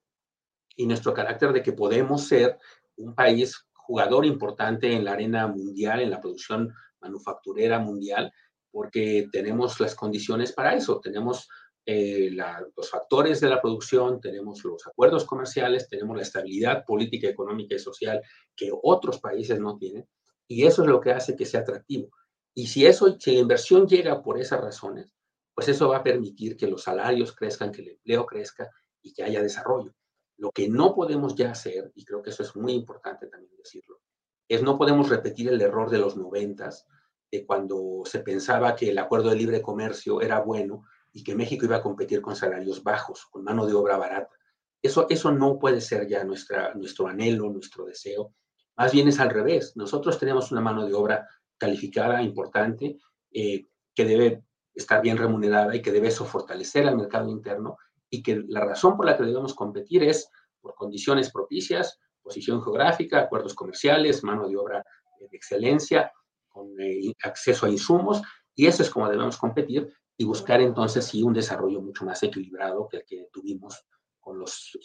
y 0.76 0.86
nuestro 0.86 1.14
carácter 1.14 1.52
de 1.52 1.62
que 1.62 1.72
podemos 1.72 2.26
ser 2.26 2.58
un 2.96 3.14
país 3.14 3.66
jugador 3.72 4.24
importante 4.24 4.92
en 4.92 5.04
la 5.04 5.12
arena 5.12 5.46
mundial, 5.46 6.00
en 6.00 6.10
la 6.10 6.20
producción 6.20 6.72
manufacturera 7.00 7.78
mundial, 7.78 8.32
porque 8.70 9.28
tenemos 9.32 9.80
las 9.80 9.94
condiciones 9.94 10.52
para 10.52 10.74
eso. 10.74 11.00
Tenemos 11.00 11.48
eh, 11.86 12.30
los 12.76 12.90
factores 12.90 13.40
de 13.40 13.48
la 13.48 13.60
producción, 13.60 14.20
tenemos 14.20 14.62
los 14.64 14.86
acuerdos 14.86 15.24
comerciales, 15.24 15.88
tenemos 15.88 16.16
la 16.16 16.22
estabilidad 16.22 16.84
política, 16.84 17.28
económica 17.28 17.74
y 17.74 17.78
social 17.78 18.22
que 18.54 18.70
otros 18.82 19.18
países 19.18 19.58
no 19.58 19.76
tienen, 19.76 20.06
y 20.46 20.66
eso 20.66 20.82
es 20.82 20.88
lo 20.88 21.00
que 21.00 21.12
hace 21.12 21.34
que 21.34 21.46
sea 21.46 21.60
atractivo. 21.60 22.10
Y 22.54 22.66
si 22.66 22.86
eso, 22.86 23.16
si 23.18 23.32
la 23.32 23.40
inversión 23.40 23.86
llega 23.86 24.22
por 24.22 24.38
esas 24.38 24.60
razones, 24.60 25.12
pues 25.60 25.76
eso 25.76 25.90
va 25.90 25.98
a 25.98 26.02
permitir 26.02 26.56
que 26.56 26.66
los 26.66 26.84
salarios 26.84 27.36
crezcan, 27.36 27.70
que 27.70 27.82
el 27.82 27.88
empleo 27.90 28.24
crezca 28.24 28.70
y 29.02 29.12
que 29.12 29.22
haya 29.22 29.42
desarrollo. 29.42 29.94
Lo 30.38 30.50
que 30.52 30.70
no 30.70 30.94
podemos 30.94 31.34
ya 31.34 31.50
hacer, 31.50 31.92
y 31.94 32.02
creo 32.02 32.22
que 32.22 32.30
eso 32.30 32.42
es 32.42 32.56
muy 32.56 32.72
importante 32.72 33.26
también 33.26 33.54
decirlo, 33.58 34.00
es 34.48 34.62
no 34.62 34.78
podemos 34.78 35.10
repetir 35.10 35.50
el 35.50 35.60
error 35.60 35.90
de 35.90 35.98
los 35.98 36.16
noventas, 36.16 36.86
de 37.30 37.44
cuando 37.44 38.04
se 38.06 38.20
pensaba 38.20 38.74
que 38.74 38.88
el 38.88 38.96
acuerdo 38.96 39.28
de 39.28 39.36
libre 39.36 39.60
comercio 39.60 40.22
era 40.22 40.40
bueno 40.40 40.86
y 41.12 41.22
que 41.22 41.34
México 41.34 41.66
iba 41.66 41.76
a 41.76 41.82
competir 41.82 42.22
con 42.22 42.34
salarios 42.34 42.82
bajos, 42.82 43.26
con 43.26 43.44
mano 43.44 43.66
de 43.66 43.74
obra 43.74 43.98
barata. 43.98 44.34
Eso, 44.80 45.08
eso 45.10 45.30
no 45.30 45.58
puede 45.58 45.82
ser 45.82 46.08
ya 46.08 46.24
nuestra, 46.24 46.72
nuestro 46.72 47.06
anhelo, 47.06 47.50
nuestro 47.50 47.84
deseo. 47.84 48.32
Más 48.78 48.92
bien 48.92 49.08
es 49.08 49.20
al 49.20 49.28
revés. 49.28 49.76
Nosotros 49.76 50.18
tenemos 50.18 50.52
una 50.52 50.62
mano 50.62 50.86
de 50.86 50.94
obra 50.94 51.28
calificada, 51.58 52.22
importante, 52.22 52.96
eh, 53.30 53.66
que 53.94 54.04
debe 54.06 54.42
estar 54.74 55.02
bien 55.02 55.16
remunerada 55.16 55.74
y 55.74 55.82
que 55.82 55.92
debe 55.92 56.08
eso 56.08 56.24
fortalecer 56.24 56.86
al 56.86 56.96
mercado 56.96 57.28
interno 57.28 57.76
y 58.08 58.22
que 58.22 58.42
la 58.48 58.60
razón 58.60 58.96
por 58.96 59.06
la 59.06 59.16
que 59.16 59.24
debemos 59.24 59.54
competir 59.54 60.02
es 60.02 60.30
por 60.60 60.74
condiciones 60.74 61.30
propicias, 61.30 61.98
posición 62.22 62.62
geográfica, 62.62 63.20
acuerdos 63.20 63.54
comerciales, 63.54 64.22
mano 64.24 64.48
de 64.48 64.56
obra 64.56 64.84
de 65.18 65.36
excelencia, 65.36 66.12
con 66.48 66.68
eh, 66.80 67.14
acceso 67.22 67.66
a 67.66 67.70
insumos, 67.70 68.22
y 68.54 68.66
eso 68.66 68.82
es 68.82 68.90
como 68.90 69.08
debemos 69.08 69.36
competir 69.36 69.92
y 70.16 70.24
buscar 70.24 70.60
entonces 70.60 71.04
sí 71.06 71.22
un 71.22 71.32
desarrollo 71.32 71.80
mucho 71.80 72.04
más 72.04 72.22
equilibrado 72.22 72.88
que 72.88 72.98
el 72.98 73.04
que 73.04 73.28
tuvimos 73.32 73.86
con 74.18 74.38
los 74.38 74.78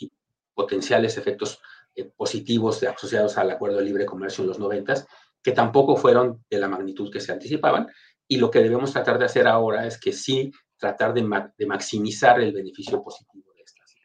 potenciales 0.53 1.17
efectos 1.17 1.59
eh, 1.93 2.05
positivos 2.15 2.81
asociados 2.83 3.37
al 3.37 3.51
acuerdo 3.51 3.77
de 3.77 3.83
libre 3.83 4.05
comercio 4.05 4.43
en 4.43 4.47
los 4.47 4.59
noventas, 4.59 5.05
que 5.43 5.51
tampoco 5.51 5.95
fueron 5.95 6.43
de 6.49 6.57
la 6.57 6.67
magnitud 6.67 7.11
que 7.11 7.19
se 7.19 7.31
anticipaban, 7.31 7.87
y 8.27 8.37
lo 8.37 8.49
que 8.49 8.59
debemos 8.59 8.93
tratar 8.93 9.19
de 9.19 9.25
hacer 9.25 9.47
ahora 9.47 9.85
es 9.85 9.99
que 9.99 10.11
sí 10.11 10.51
tratar 10.77 11.13
de, 11.13 11.21
de 11.57 11.65
maximizar 11.65 12.39
el 12.39 12.53
beneficio 12.53 13.01
positivo 13.03 13.51
de 13.55 13.63
estas 13.63 13.95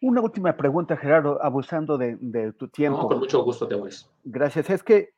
Una 0.00 0.20
última 0.20 0.56
pregunta, 0.56 0.96
Gerardo, 0.96 1.42
abusando 1.42 1.96
de, 1.96 2.16
de 2.20 2.52
tu 2.52 2.68
tiempo. 2.68 3.02
No, 3.02 3.08
con 3.08 3.18
mucho 3.18 3.42
gusto, 3.44 3.68
te 3.68 3.74
voy. 3.74 3.90
Gracias. 4.24 4.70
Es 4.70 4.82
que 4.82 5.14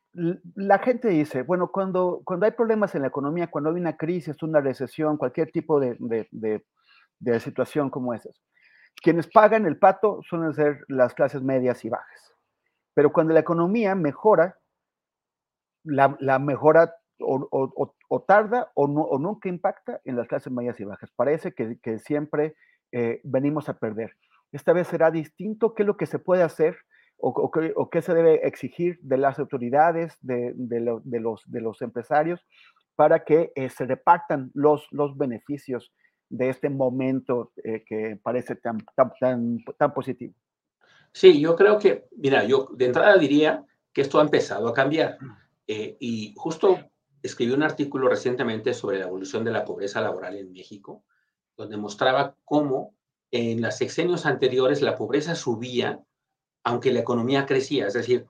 la 0.55 0.79
gente 0.79 1.09
dice, 1.09 1.43
bueno, 1.43 1.69
cuando, 1.71 2.21
cuando 2.23 2.45
hay 2.45 2.51
problemas 2.51 2.95
en 2.95 3.01
la 3.03 3.07
economía, 3.07 3.51
cuando 3.51 3.69
hay 3.69 3.75
una 3.75 3.97
crisis, 3.97 4.41
una 4.41 4.61
recesión, 4.61 5.17
cualquier 5.17 5.51
tipo 5.51 5.79
de, 5.79 5.95
de, 5.99 6.65
de 7.19 7.39
situación 7.39 7.89
como 7.89 8.13
esa, 8.13 8.29
quienes 9.01 9.27
pagan 9.27 9.65
el 9.65 9.77
pato 9.77 10.19
suelen 10.27 10.53
ser 10.53 10.83
las 10.87 11.13
clases 11.13 11.41
medias 11.41 11.85
y 11.85 11.89
bajas. 11.89 12.33
Pero 12.95 13.13
cuando 13.13 13.33
la 13.33 13.41
economía 13.41 13.93
mejora, 13.93 14.57
la, 15.83 16.17
la 16.19 16.39
mejora 16.39 16.95
o, 17.19 18.25
tarda 18.27 18.71
o, 18.75 18.87
no, 18.87 19.01
o, 19.01 19.19
nunca 19.19 19.49
impacta 19.49 20.01
en 20.05 20.15
las 20.15 20.27
clases 20.27 20.51
medias 20.51 20.79
y 20.79 20.83
bajas. 20.83 21.11
Parece 21.15 21.53
que, 21.53 21.79
que 21.81 21.99
siempre 21.99 22.55
eh, 22.91 23.21
venimos 23.23 23.69
a 23.69 23.77
perder. 23.77 24.13
Esta 24.51 24.73
vez 24.73 24.87
será 24.87 25.11
distinto. 25.11 25.73
¿Qué 25.73 25.83
es 25.83 25.87
lo 25.87 25.97
que 25.97 26.05
se 26.05 26.19
puede 26.19 26.43
hacer 26.43 26.77
o, 27.19 27.51
qué, 27.91 28.01
se 28.01 28.13
debe 28.13 28.47
exigir 28.47 28.99
de 29.01 29.17
las 29.17 29.39
autoridades, 29.39 30.15
de, 30.21 30.53
de, 30.55 31.19
los, 31.19 31.43
de 31.49 31.61
los 31.61 31.81
empresarios, 31.81 32.45
para 32.95 33.23
que 33.23 33.51
eh, 33.55 33.69
se 33.69 33.85
repartan 33.85 34.51
los, 34.53 34.87
los 34.91 35.17
beneficios 35.17 35.91
de 36.29 36.49
este 36.49 36.69
momento 36.69 37.53
eh, 37.63 37.83
que 37.85 38.19
parece 38.21 38.55
tan, 38.55 38.77
tan, 38.95 39.11
tan, 39.19 39.57
tan 39.77 39.93
positivo? 39.93 40.35
Sí, 41.11 41.41
yo 41.41 41.55
creo 41.55 41.79
que, 41.79 42.05
mira, 42.17 42.43
yo 42.43 42.69
de 42.73 42.85
entrada 42.85 43.17
diría 43.17 43.65
que 43.91 44.01
esto 44.01 44.19
ha 44.19 44.23
empezado 44.23 44.67
a 44.67 44.73
cambiar. 44.73 45.17
y 45.67 46.35
justo 46.37 46.77
escribió 47.27 47.55
un 47.55 47.63
artículo 47.63 48.09
recientemente 48.09 48.73
sobre 48.73 48.99
la 48.99 49.05
evolución 49.05 49.43
de 49.43 49.51
la 49.51 49.63
pobreza 49.63 50.01
laboral 50.01 50.35
en 50.35 50.51
México, 50.51 51.03
donde 51.55 51.77
mostraba 51.77 52.35
cómo 52.43 52.95
en 53.31 53.61
las 53.61 53.77
sexenios 53.77 54.25
anteriores 54.25 54.81
la 54.81 54.95
pobreza 54.95 55.35
subía, 55.35 56.03
aunque 56.63 56.91
la 56.91 56.99
economía 56.99 57.45
crecía. 57.45 57.87
Es 57.87 57.93
decir, 57.93 58.27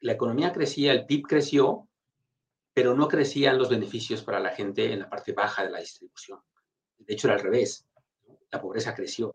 la 0.00 0.12
economía 0.12 0.52
crecía, 0.52 0.92
el 0.92 1.06
PIB 1.06 1.26
creció, 1.26 1.88
pero 2.72 2.94
no 2.94 3.08
crecían 3.08 3.58
los 3.58 3.70
beneficios 3.70 4.22
para 4.22 4.40
la 4.40 4.50
gente 4.50 4.92
en 4.92 5.00
la 5.00 5.08
parte 5.08 5.32
baja 5.32 5.64
de 5.64 5.70
la 5.70 5.80
distribución. 5.80 6.40
De 6.98 7.14
hecho, 7.14 7.28
era 7.28 7.36
al 7.36 7.42
revés. 7.42 7.86
La 8.50 8.60
pobreza 8.60 8.94
creció. 8.94 9.34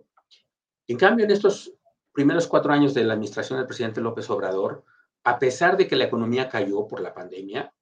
En 0.88 0.98
cambio, 0.98 1.26
en 1.26 1.32
estos 1.32 1.74
primeros 2.12 2.48
cuatro 2.48 2.74
años 2.74 2.94
de 2.94 3.04
la 3.04 3.14
administración 3.14 3.60
del 3.60 3.68
presidente 3.68 4.02
López 4.02 4.30
Obrador, 4.30 4.84
a 5.24 5.40
pesar 5.40 5.78
de 5.78 5.88
que 5.88 5.96
la 5.96 6.06
economía 6.06 6.50
cayó 6.50 6.88
por 6.88 7.02
la 7.02 7.14
pandemia 7.14 7.72
los 7.72 7.79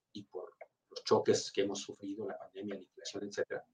choques 1.07 1.51
que 1.51 1.61
hemos 1.61 1.79
sufrido, 1.79 2.27
la 2.27 2.37
pandemia, 2.37 2.75
la 2.75 2.81
inflación, 2.81 3.23
etcétera, 3.23 3.65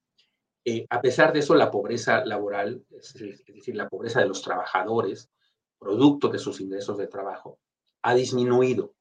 eh, 0.65 0.85
a 0.89 1.01
pesar 1.01 1.33
de 1.33 1.39
eso, 1.39 1.55
la 1.55 1.71
pobreza 1.71 2.23
laboral, 2.23 2.85
es 2.91 3.13
decir, 3.13 3.75
la 3.75 3.89
pobreza 3.89 4.21
de 4.21 4.27
los 4.27 4.41
trabajadores, 4.41 5.29
producto 5.77 6.29
de 6.29 6.39
sus 6.39 6.61
ingresos 6.61 6.97
de 6.97 7.07
trabajo, 7.07 7.59
ha 8.03 8.13
disminuido. 8.13 8.93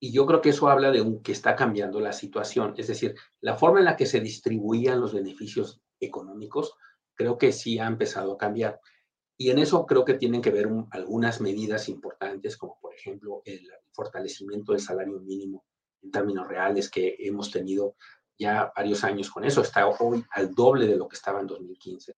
Y 0.00 0.12
yo 0.12 0.26
creo 0.26 0.40
que 0.40 0.50
eso 0.50 0.68
habla 0.68 0.90
de 0.90 1.00
un, 1.00 1.22
que 1.22 1.32
está 1.32 1.54
cambiando 1.54 2.00
la 2.00 2.12
situación. 2.12 2.74
Es 2.76 2.88
decir, 2.88 3.14
la 3.40 3.56
forma 3.56 3.78
en 3.78 3.84
la 3.84 3.96
que 3.96 4.06
se 4.06 4.20
distribuían 4.20 5.00
los 5.00 5.14
beneficios 5.14 5.80
económicos, 6.00 6.74
creo 7.14 7.38
que 7.38 7.52
sí 7.52 7.78
ha 7.78 7.86
empezado 7.86 8.32
a 8.32 8.38
cambiar. 8.38 8.80
Y 9.38 9.50
en 9.50 9.58
eso 9.58 9.86
creo 9.86 10.04
que 10.04 10.14
tienen 10.14 10.42
que 10.42 10.50
ver 10.50 10.68
algunas 10.90 11.40
medidas 11.40 11.88
importantes, 11.88 12.56
como 12.56 12.78
por 12.80 12.94
ejemplo 12.94 13.42
el 13.44 13.70
fortalecimiento 13.92 14.72
del 14.72 14.80
salario 14.80 15.20
mínimo 15.20 15.64
en 16.06 16.10
términos 16.12 16.46
reales 16.48 16.90
que 16.90 17.16
hemos 17.18 17.50
tenido 17.50 17.96
ya 18.38 18.72
varios 18.74 19.02
años 19.04 19.30
con 19.30 19.44
eso, 19.44 19.62
está 19.62 19.86
hoy 19.88 20.24
al 20.30 20.54
doble 20.54 20.86
de 20.86 20.96
lo 20.96 21.08
que 21.08 21.16
estaba 21.16 21.40
en 21.40 21.46
2015. 21.46 22.14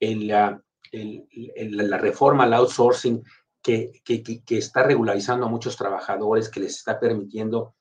En 0.00 0.28
la, 0.28 0.62
la 0.92 1.98
reforma 1.98 2.44
al 2.44 2.54
outsourcing 2.54 3.22
que, 3.62 3.90
que, 4.04 4.22
que, 4.22 4.58
está 4.58 4.82
regularizando 4.82 5.46
a 5.46 5.48
muchos 5.48 5.76
trabajadores, 5.76 6.48
que 6.48 6.60
les 6.60 6.76
está 6.76 7.00
permitiendo 7.00 7.74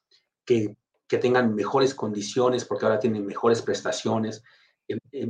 que, 0.46 0.78
que 1.08 1.18
tengan 1.18 1.54
mejores 1.54 1.94
condiciones 1.94 2.66
porque 2.66 2.86
ahora 2.86 3.00
tienen 3.00 3.26
mejores 3.26 3.62
prestaciones. 3.62 4.44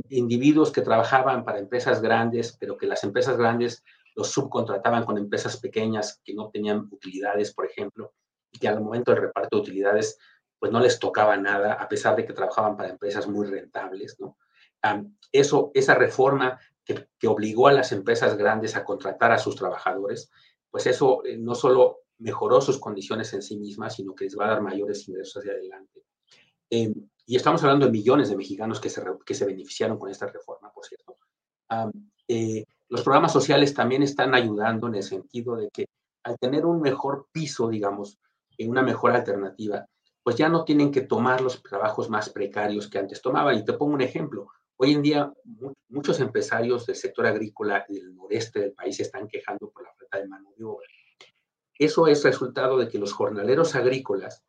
individuos 0.08 0.70
que 0.70 0.82
trabajaban 0.82 1.44
para 1.44 1.58
empresas 1.58 2.00
grandes, 2.00 2.56
pero 2.58 2.76
que 2.76 2.86
las 2.86 3.04
empresas 3.04 3.36
grandes 3.36 3.82
los 4.14 4.30
subcontrataban 4.30 5.04
con 5.04 5.18
empresas 5.18 5.58
pequeñas 5.58 6.20
que 6.24 6.32
no 6.32 6.48
tenían 6.50 6.88
utilidades, 6.90 7.52
por 7.52 7.66
ejemplo, 7.66 8.14
y 8.52 8.66
al 8.66 8.80
momento 8.80 9.12
del 9.12 9.22
reparto 9.22 9.56
de 9.56 9.62
utilidades 9.62 10.18
pues 10.58 10.72
no 10.72 10.80
les 10.80 10.98
tocaba 10.98 11.36
nada, 11.36 11.74
a 11.74 11.88
pesar 11.88 12.16
de 12.16 12.24
que 12.24 12.32
trabajaban 12.32 12.76
para 12.76 12.88
empresas 12.88 13.28
muy 13.28 13.46
rentables, 13.46 14.18
¿no? 14.18 14.38
eso, 15.32 15.70
esa 15.74 15.94
reforma 15.94 16.58
que, 16.84 17.08
que, 17.18 17.26
obligó 17.26 17.66
a 17.68 17.72
las 17.72 17.90
empresas 17.92 18.36
grandes 18.36 18.76
a 18.76 18.84
contratar 18.84 19.32
a 19.32 19.38
sus 19.38 19.56
trabajadores, 19.56 20.30
pues 20.70 20.86
eso 20.86 21.24
eh, 21.24 21.36
no 21.36 21.54
solo 21.54 22.00
mejoró 22.18 22.60
sus 22.60 22.78
condiciones 22.78 23.32
en 23.34 23.42
sí 23.42 23.58
mismas, 23.58 23.96
sino 23.96 24.14
que 24.14 24.24
les 24.24 24.38
va 24.38 24.46
a 24.46 24.50
dar 24.50 24.62
mayores 24.62 25.08
ingresos 25.08 25.38
hacia 25.38 25.52
adelante. 25.52 26.04
Em, 26.70 26.94
y 27.26 27.36
estamos 27.36 27.62
hablando 27.62 27.86
de 27.86 27.92
millones 27.92 28.28
de 28.28 28.36
mexicanos 28.36 28.80
que 28.80 28.88
se, 28.88 29.02
que 29.24 29.34
se 29.34 29.44
beneficiaron 29.44 29.98
con 29.98 30.10
esta 30.10 30.26
reforma, 30.26 30.72
por 30.72 30.84
cierto. 30.84 31.16
Eh, 32.28 32.64
los 32.88 33.02
programas 33.02 33.32
sociales 33.32 33.74
también 33.74 34.02
están 34.02 34.34
ayudando 34.34 34.86
en 34.86 34.94
el 34.94 35.02
sentido 35.02 35.56
de 35.56 35.68
que 35.70 35.88
al 36.22 36.38
tener 36.38 36.64
un 36.64 36.80
mejor 36.80 37.26
piso, 37.32 37.68
digamos, 37.68 38.18
en 38.58 38.70
una 38.70 38.82
mejor 38.82 39.12
alternativa, 39.12 39.86
pues 40.22 40.36
ya 40.36 40.48
no 40.48 40.64
tienen 40.64 40.90
que 40.90 41.02
tomar 41.02 41.40
los 41.40 41.62
trabajos 41.62 42.10
más 42.10 42.30
precarios 42.30 42.88
que 42.88 42.98
antes 42.98 43.22
tomaban. 43.22 43.56
Y 43.56 43.64
te 43.64 43.74
pongo 43.74 43.94
un 43.94 44.00
ejemplo. 44.00 44.48
Hoy 44.76 44.92
en 44.92 45.02
día 45.02 45.32
muchos 45.88 46.20
empresarios 46.20 46.84
del 46.86 46.96
sector 46.96 47.26
agrícola 47.26 47.84
del 47.88 48.14
noreste 48.14 48.60
del 48.60 48.72
país 48.72 48.96
se 48.96 49.04
están 49.04 49.28
quejando 49.28 49.70
por 49.70 49.84
la 49.84 49.94
falta 49.94 50.18
de 50.18 50.28
mano 50.28 50.50
de 50.56 50.64
obra. 50.64 50.86
Eso 51.78 52.06
es 52.06 52.24
resultado 52.24 52.78
de 52.78 52.88
que 52.88 52.98
los 52.98 53.12
jornaleros 53.12 53.74
agrícolas 53.74 54.42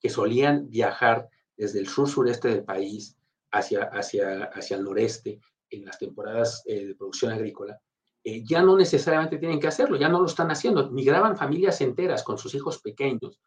que 0.00 0.10
solían 0.10 0.68
viajar 0.68 1.28
desde 1.56 1.78
el 1.78 1.88
sur 1.88 2.08
sureste 2.08 2.48
del 2.48 2.64
país 2.64 3.16
hacia, 3.50 3.84
hacia, 3.84 4.44
hacia 4.44 4.76
el 4.76 4.84
noreste 4.84 5.40
en 5.70 5.84
las 5.84 5.98
temporadas 5.98 6.62
eh, 6.66 6.86
de 6.86 6.94
producción 6.94 7.32
agrícola, 7.32 7.80
eh, 8.24 8.42
ya 8.44 8.62
no 8.62 8.76
necesariamente 8.76 9.38
tienen 9.38 9.60
que 9.60 9.68
hacerlo, 9.68 9.96
ya 9.96 10.08
no 10.08 10.18
lo 10.18 10.26
están 10.26 10.50
haciendo. 10.50 10.90
Migraban 10.90 11.36
familias 11.36 11.80
enteras 11.80 12.22
con 12.22 12.38
sus 12.38 12.54
hijos 12.54 12.80
pequeños 12.80 13.40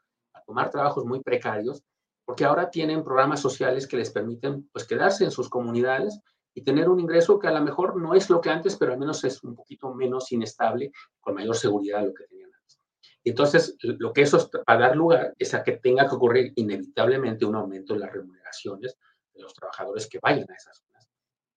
tomar 0.47 0.71
trabajos 0.71 1.05
muy 1.05 1.21
precarios, 1.21 1.83
porque 2.25 2.45
ahora 2.45 2.71
tienen 2.71 3.03
programas 3.03 3.41
sociales 3.41 3.85
que 3.85 3.97
les 3.97 4.09
permiten 4.09 4.67
pues 4.71 4.85
quedarse 4.85 5.25
en 5.25 5.31
sus 5.31 5.49
comunidades 5.49 6.19
y 6.53 6.63
tener 6.63 6.89
un 6.89 6.99
ingreso 6.99 7.37
que 7.37 7.47
a 7.47 7.51
lo 7.51 7.61
mejor 7.61 8.01
no 8.01 8.15
es 8.15 8.29
lo 8.29 8.41
que 8.41 8.49
antes, 8.49 8.75
pero 8.77 8.93
al 8.93 8.99
menos 8.99 9.23
es 9.23 9.43
un 9.43 9.55
poquito 9.55 9.93
menos 9.93 10.31
inestable, 10.31 10.91
con 11.19 11.35
mayor 11.35 11.55
seguridad 11.55 11.99
de 11.99 12.07
lo 12.07 12.13
que 12.13 12.25
tenían 12.25 12.49
antes. 12.53 12.79
Entonces, 13.23 13.75
lo 13.81 14.11
que 14.11 14.21
eso 14.21 14.49
va 14.67 14.73
a 14.73 14.77
dar 14.77 14.95
lugar 14.95 15.33
es 15.37 15.53
a 15.53 15.63
que 15.63 15.73
tenga 15.73 16.07
que 16.07 16.15
ocurrir 16.15 16.53
inevitablemente 16.55 17.45
un 17.45 17.55
aumento 17.55 17.93
en 17.93 17.99
las 17.99 18.11
remuneraciones 18.11 18.97
de 19.33 19.41
los 19.41 19.53
trabajadores 19.53 20.07
que 20.09 20.19
vayan 20.21 20.49
a 20.49 20.55
esas 20.55 20.79
zonas, 20.79 21.07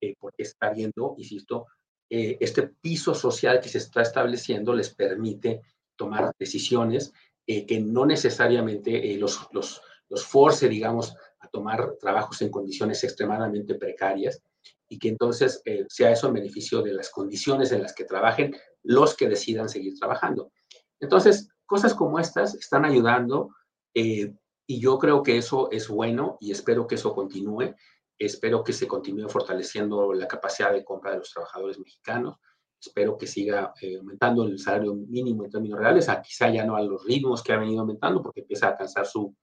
eh, 0.01 0.15
porque 0.19 0.43
está 0.43 0.69
viendo, 0.69 1.15
insisto, 1.17 1.67
eh, 2.11 2.37
este 2.39 2.67
piso 2.67 3.15
social 3.15 3.59
que 3.59 3.69
se 3.69 3.79
está 3.79 4.03
estableciendo 4.03 4.75
les 4.75 4.93
permite 4.93 5.61
tomar 5.95 6.31
decisiones 6.37 7.13
eh, 7.47 7.65
que 7.65 7.79
no 7.79 8.05
necesariamente 8.05 9.11
eh, 9.11 9.17
los, 9.17 9.47
los, 9.51 9.81
los 10.09 10.25
force, 10.25 10.69
digamos, 10.69 11.15
a 11.39 11.47
tomar 11.49 11.95
trabajos 11.99 12.41
en 12.41 12.49
condiciones 12.49 13.03
extremadamente 13.03 13.75
precarias 13.75 14.41
y 14.87 14.99
que 14.99 15.09
entonces 15.09 15.61
eh, 15.65 15.85
sea 15.89 16.11
eso 16.11 16.27
en 16.27 16.35
beneficio 16.35 16.81
de 16.83 16.93
las 16.93 17.09
condiciones 17.09 17.71
en 17.71 17.81
las 17.81 17.93
que 17.93 18.05
trabajen 18.05 18.55
los 18.83 19.17
que 19.17 19.27
decidan 19.27 19.69
seguir 19.69 19.97
trabajando. 19.97 20.51
Entonces, 20.99 21.49
cosas 21.65 21.93
como 21.95 22.19
estas 22.19 22.53
están 22.53 22.85
ayudando 22.85 23.49
y 23.93 24.33
yo 24.67 24.97
creo 24.97 25.21
que 25.23 25.37
eso 25.37 25.69
es 25.71 25.87
bueno 25.87 26.37
y 26.39 26.51
espero 26.51 26.87
que 26.87 26.95
eso 26.95 27.13
continúe. 27.13 27.75
Espero 28.25 28.63
que 28.63 28.73
se 28.73 28.87
continúe 28.87 29.27
fortaleciendo 29.29 30.13
la 30.13 30.27
capacidad 30.27 30.71
de 30.71 30.83
compra 30.83 31.11
de 31.11 31.17
los 31.19 31.31
trabajadores 31.31 31.79
mexicanos 31.79 32.37
espero 32.81 33.15
que 33.15 33.27
siga 33.27 33.73
eh, 33.79 33.97
aumentando 33.97 34.43
el 34.43 34.57
salario 34.57 34.95
mínimo 34.95 35.45
en 35.45 35.51
términos 35.51 35.79
reales, 35.79 36.09
a 36.09 36.21
quizá 36.21 36.49
ya 36.49 36.65
no 36.65 36.75
a 36.75 36.81
los 36.81 37.05
ritmos 37.05 37.43
que 37.43 37.53
ha 37.53 37.57
venido 37.57 37.81
aumentando, 37.81 38.21
porque 38.21 38.41
empieza 38.41 38.67
a 38.67 38.69
alcanzar 38.71 39.05
su, 39.05 39.35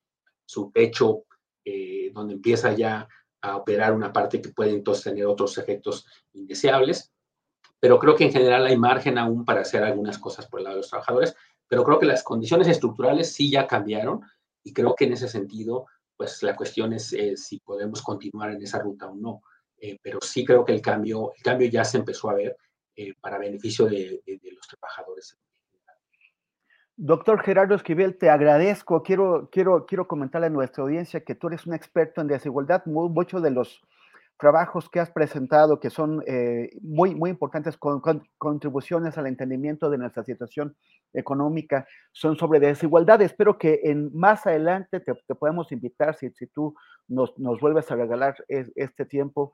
su 0.45 0.71
techo, 0.73 1.25
eh, 1.65 2.11
donde 2.13 2.35
empieza 2.35 2.73
ya 2.73 3.09
a 3.41 3.57
operar 3.57 3.95
una 3.95 4.13
parte 4.13 4.43
que 4.43 4.49
puede 4.49 4.73
entonces 4.73 5.05
tener 5.05 5.27
otros 5.27 5.57
efectos 5.57 6.05
indeseables. 6.33 7.13
Pero 7.79 8.01
creo 8.01 8.17
que 8.17 8.25
en 8.25 8.33
general 8.33 8.67
hay 8.67 8.77
margen 8.77 9.19
aún 9.19 9.45
para 9.45 9.61
hacer 9.61 9.85
algunas 9.85 10.19
cosas 10.19 10.49
por 10.49 10.59
el 10.59 10.65
lado 10.65 10.77
de 10.77 10.81
los 10.81 10.91
trabajadores, 10.91 11.37
pero 11.69 11.85
creo 11.85 12.01
que 12.01 12.07
las 12.07 12.25
condiciones 12.25 12.67
estructurales 12.67 13.33
sí 13.33 13.51
ya 13.51 13.69
cambiaron 13.69 14.21
y 14.65 14.73
creo 14.73 14.97
que 14.97 15.05
en 15.05 15.13
ese 15.13 15.29
sentido, 15.29 15.87
pues 16.19 16.43
la 16.43 16.55
cuestión 16.55 16.93
es 16.93 17.13
eh, 17.15 17.37
si 17.37 17.61
podemos 17.61 18.03
continuar 18.03 18.51
en 18.51 18.61
esa 18.61 18.81
ruta 18.81 19.07
o 19.07 19.15
no. 19.15 19.43
pero 20.03 20.19
sí 20.21 20.45
creo 20.45 20.65
que 20.65 20.73
el 20.73 20.83
cambio, 20.83 21.33
el 21.37 21.43
cambio 21.43 21.69
ya 21.69 21.85
se 21.85 21.99
empezó 21.99 22.29
a 22.29 22.35
ver 22.35 22.57
eh, 23.01 23.15
para 23.21 23.39
beneficio 23.39 23.87
de, 23.87 24.21
los 24.27 24.67
trabajadores. 24.67 25.39
Doctor 26.97 27.41
Gerardo 27.45 27.77
Esquivel, 27.77 28.19
te 28.19 28.29
agradezco. 28.29 29.05
Quiero, 29.05 29.49
quiero, 29.53 29.87
quiero 29.87 30.09
comentarle 30.09 30.49
a 30.49 30.51
nuestra 30.51 30.83
audiencia 30.83 31.23
que 31.23 31.37
tú 31.37 31.47
eres 31.47 31.65
un 31.65 31.75
experto 31.75 32.21
en 32.21 32.27
desigualdad. 32.27 32.85
Muchos 32.87 33.41
de 33.41 33.53
los 33.53 33.81
trabajos 34.39 34.89
que 34.89 35.01
has 35.01 35.11
presentado, 35.11 35.81
que 35.81 35.91
son 35.91 36.23
eh, 36.27 36.71
muy, 36.81 37.15
muy 37.15 37.31
importantes 37.31 37.77
con, 37.77 38.01
contribuciones 38.39 39.19
al 39.19 39.27
entendimiento 39.27 39.91
de 39.91 39.99
nuestra 39.99 40.25
situación 40.25 40.77
económica, 41.13 41.87
son 42.13 42.37
sobre 42.37 42.61
desigualdad. 42.61 43.21
Espero 43.21 43.59
que 43.59 43.81
en, 43.85 44.11
más 44.17 44.47
adelante 44.47 45.01
te, 45.01 45.15
podemos 45.35 45.73
invitar, 45.73 46.15
si, 46.15 46.31
si 46.31 46.47
tú 46.47 46.75
nos, 47.09 47.37
nos, 47.39 47.61
vuelves 47.61 47.91
a 47.91 47.97
regalar 47.97 48.37
este 48.49 49.05
tiempo, 49.05 49.53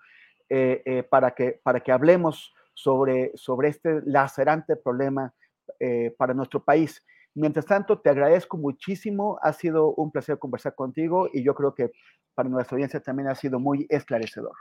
eh, 0.50 1.02
para, 1.08 1.30
que, 1.30 1.58
para 1.62 1.80
que 1.80 1.90
hablemos 1.90 2.52
sobre, 2.74 3.32
sobre 3.34 3.68
este 3.68 4.02
lacerante 4.04 4.76
problema 4.76 5.32
eh, 5.80 6.14
para 6.18 6.34
nuestro 6.34 6.62
país. 6.62 7.02
Mientras 7.34 7.66
tanto, 7.66 7.98
te 7.98 8.10
agradezco 8.10 8.56
muchísimo, 8.56 9.38
ha 9.42 9.52
sido 9.52 9.92
un 9.94 10.12
placer 10.12 10.38
conversar 10.38 10.74
contigo 10.74 11.28
y 11.32 11.42
yo 11.42 11.54
creo 11.54 11.74
que 11.74 11.90
para 12.34 12.48
nuestra 12.48 12.76
audiencia 12.76 13.00
también 13.00 13.28
ha 13.28 13.34
sido 13.34 13.58
muy 13.58 13.86
esclarecedor. 13.88 14.52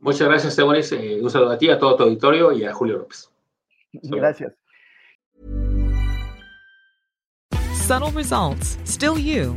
Muchas 0.00 0.28
gracias, 0.28 0.56
Teboris. 0.56 0.92
Eh, 0.92 1.20
un 1.22 1.30
saludo 1.30 1.52
a 1.52 1.58
ti, 1.58 1.70
a 1.70 1.78
todo 1.78 1.96
tu 1.96 2.02
auditorio 2.04 2.52
y 2.52 2.64
a 2.64 2.72
Julio 2.72 2.98
López. 2.98 3.30
Gracias. 4.02 4.52
Subtle 7.86 8.10
results, 8.10 8.78
still 8.84 9.16
you, 9.16 9.56